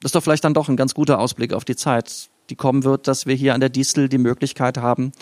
[0.00, 2.84] das ist doch vielleicht dann doch ein ganz guter Ausblick auf die Zeit, die kommen
[2.84, 5.12] wird, dass wir hier an der Distel die Möglichkeit haben,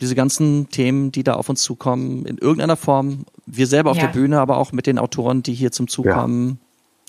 [0.00, 4.06] diese ganzen Themen, die da auf uns zukommen, in irgendeiner Form, wir selber auf Ja.
[4.06, 6.14] der Bühne, aber auch mit den Autoren, die hier zum Zug Ja.
[6.14, 6.58] kommen,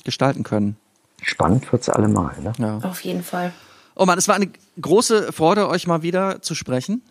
[0.03, 0.77] gestalten können.
[1.21, 2.53] Spannend wird's allemal, ne?
[2.57, 2.77] Ja.
[2.83, 3.53] Auf jeden Fall.
[3.95, 4.49] Oh man, es war eine
[4.81, 7.01] große Freude, euch mal wieder zu sprechen.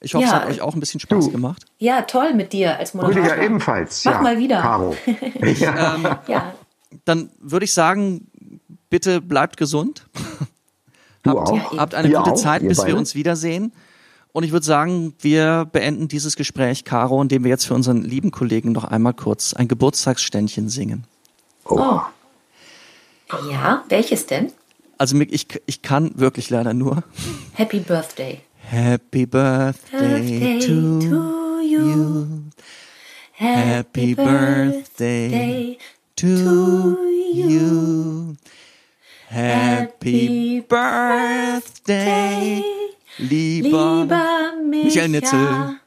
[0.00, 0.40] Ich hoffe, es Ja.
[0.42, 1.30] hat euch auch ein bisschen Spaß Du.
[1.32, 1.64] gemacht.
[1.78, 3.22] Ja, toll mit dir als Moderator.
[3.22, 4.04] Rüdiger ebenfalls.
[4.04, 4.20] Mach ja.
[4.22, 4.60] mal wieder.
[4.60, 4.94] Caro.
[5.58, 6.20] ja.
[6.28, 6.54] Ja,
[7.04, 8.26] Dann würde ich sagen,
[8.90, 10.06] bitte bleibt gesund.
[11.22, 11.78] Du habt, auch.
[11.78, 12.96] habt eine Ihr gute auch, Zeit, ihr bis wir beide.
[12.98, 13.72] uns wiedersehen.
[14.32, 18.30] Und ich würde sagen, wir beenden dieses Gespräch, Caro, indem wir jetzt für unseren lieben
[18.30, 21.04] Kollegen noch einmal kurz ein Geburtstagsständchen singen.
[21.64, 22.00] Oh.
[23.50, 23.84] Ja.
[23.88, 24.52] Welches denn?
[24.98, 27.02] Also ich, ich kann wirklich leider nur
[27.54, 28.40] Happy Birthday.
[28.58, 32.26] Happy Birthday, Birthday to, to you.
[33.32, 35.78] Happy birthday
[36.16, 36.26] to
[37.34, 38.36] you.
[39.28, 42.04] Happy Birthday,
[43.18, 45.80] lieber Lieber Michael Nitzel.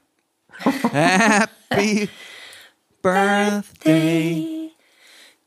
[0.91, 2.09] Happy
[3.01, 4.71] Birthday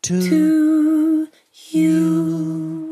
[0.03, 1.29] to to you.
[1.73, 2.87] Sie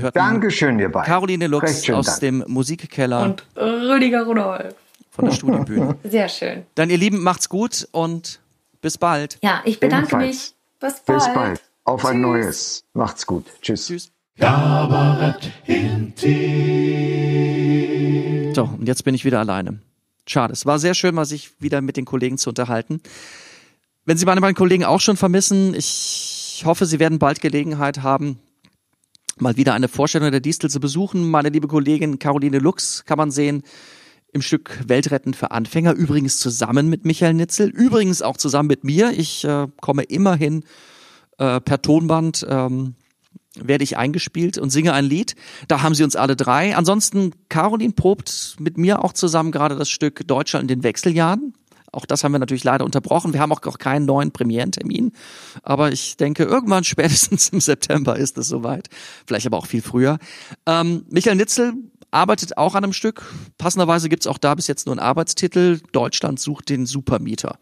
[0.00, 1.06] hörten Dankeschön, ihr beiden.
[1.06, 2.20] Caroline Lux aus Dank.
[2.20, 4.74] dem Musikkeller Und Rüdiger Rudolf.
[5.10, 5.96] von der Studienbühne.
[6.04, 6.64] Sehr schön.
[6.74, 8.40] Dann ihr Lieben, macht's gut und
[8.80, 9.38] bis bald.
[9.42, 10.26] Ja, ich bedanke Ebenfalls.
[10.26, 10.54] mich.
[10.80, 11.18] Bis bald.
[11.18, 11.60] Bis bald.
[11.84, 12.22] Auf ein Tschüss.
[12.22, 12.84] neues.
[12.94, 13.44] Macht's gut.
[13.60, 13.86] Tschüss.
[13.86, 14.10] Tschüss.
[18.54, 19.78] So, und jetzt bin ich wieder alleine.
[20.26, 20.52] Schade.
[20.54, 23.00] Es war sehr schön, mal sich wieder mit den Kollegen zu unterhalten.
[24.06, 26.33] Wenn Sie meine beiden Kollegen auch schon vermissen, ich
[26.64, 28.38] hoffe, Sie werden bald Gelegenheit haben,
[29.38, 31.28] mal wieder eine Vorstellung der Distel zu besuchen.
[31.28, 33.62] Meine liebe Kollegin Caroline Lux kann man sehen
[34.32, 39.12] im Stück Weltretten für Anfänger, übrigens zusammen mit Michael Nitzel, übrigens auch zusammen mit mir.
[39.12, 40.64] Ich äh, komme immerhin
[41.38, 42.94] äh, per Tonband ähm,
[43.56, 45.36] werde ich eingespielt und singe ein Lied.
[45.68, 46.76] Da haben sie uns alle drei.
[46.76, 51.54] Ansonsten, Caroline probt mit mir auch zusammen gerade das Stück Deutschland in den Wechseljahren
[51.94, 53.32] Auch das haben wir natürlich leider unterbrochen.
[53.32, 55.12] Wir haben auch keinen neuen Premierentermin.
[55.62, 58.88] Aber ich denke, irgendwann spätestens im September ist es soweit.
[59.26, 60.18] Vielleicht aber auch viel früher.
[60.66, 61.74] Ähm, Michael Nitzel
[62.10, 63.22] arbeitet auch an einem Stück.
[63.58, 65.80] Passenderweise gibt's auch da bis jetzt nur einen Arbeitstitel.
[65.92, 67.58] Deutschland sucht den Supermieter.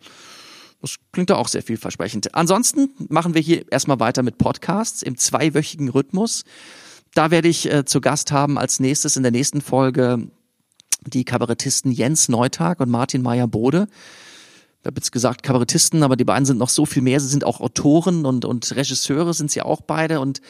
[0.80, 2.34] Das klingt doch auch sehr vielversprechend.
[2.34, 6.42] Ansonsten machen wir hier erstmal weiter mit Podcasts im zweiwöchigen Rhythmus.
[7.14, 10.28] Da werde ich äh, zu Gast haben als nächstes in der nächsten Folge
[11.06, 13.88] die Kabarettisten Jens Neutag und Martin Meyer-Bode.
[14.80, 17.20] Ich habe jetzt gesagt Kabarettisten, aber die beiden sind noch so viel mehr.
[17.20, 20.40] Sie sind auch Autoren und, und Regisseure sind sie auch beide und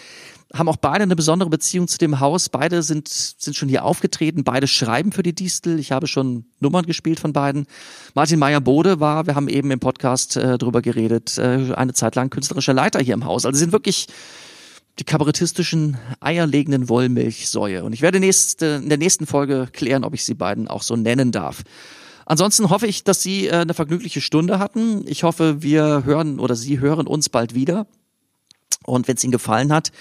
[0.54, 2.48] haben auch beide eine besondere Beziehung zu dem Haus.
[2.48, 5.78] Beide sind, sind schon hier aufgetreten, beide schreiben für die Distel.
[5.78, 7.66] Ich habe schon Nummern gespielt von beiden.
[8.14, 12.30] Martin Meyer-Bode war, wir haben eben im Podcast äh, drüber geredet, äh, eine Zeit lang
[12.30, 13.44] künstlerischer Leiter hier im Haus.
[13.44, 14.08] Also sie sind wirklich
[14.98, 17.82] die kabarettistischen eierlegenden Wollmilchsäue.
[17.84, 20.96] Und ich werde nächste, in der nächsten Folge klären, ob ich sie beiden auch so
[20.96, 21.62] nennen darf.
[22.26, 25.04] Ansonsten hoffe ich, dass Sie äh, eine vergnügliche Stunde hatten.
[25.06, 27.86] Ich hoffe, wir hören oder Sie hören uns bald wieder.
[28.84, 29.92] Und wenn es Ihnen gefallen hat,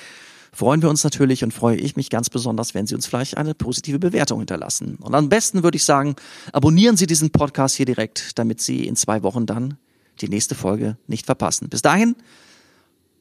[0.53, 3.55] freuen wir uns natürlich und freue ich mich ganz besonders, wenn Sie uns vielleicht eine
[3.55, 4.97] positive Bewertung hinterlassen.
[5.01, 6.15] Und am besten würde ich sagen,
[6.51, 9.77] abonnieren Sie diesen Podcast hier direkt, damit Sie in zwei Wochen dann
[10.19, 11.69] die nächste Folge nicht verpassen.
[11.69, 12.15] Bis dahin,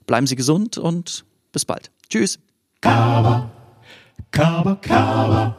[0.06, 1.90] bleiben Sie gesund und bis bald.
[2.08, 2.38] Tschüss.
[2.80, 3.50] Kaba,
[4.30, 5.56] Kaba, Kaba.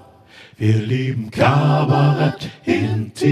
[0.57, 3.31] Wir lieben Kabarett intim.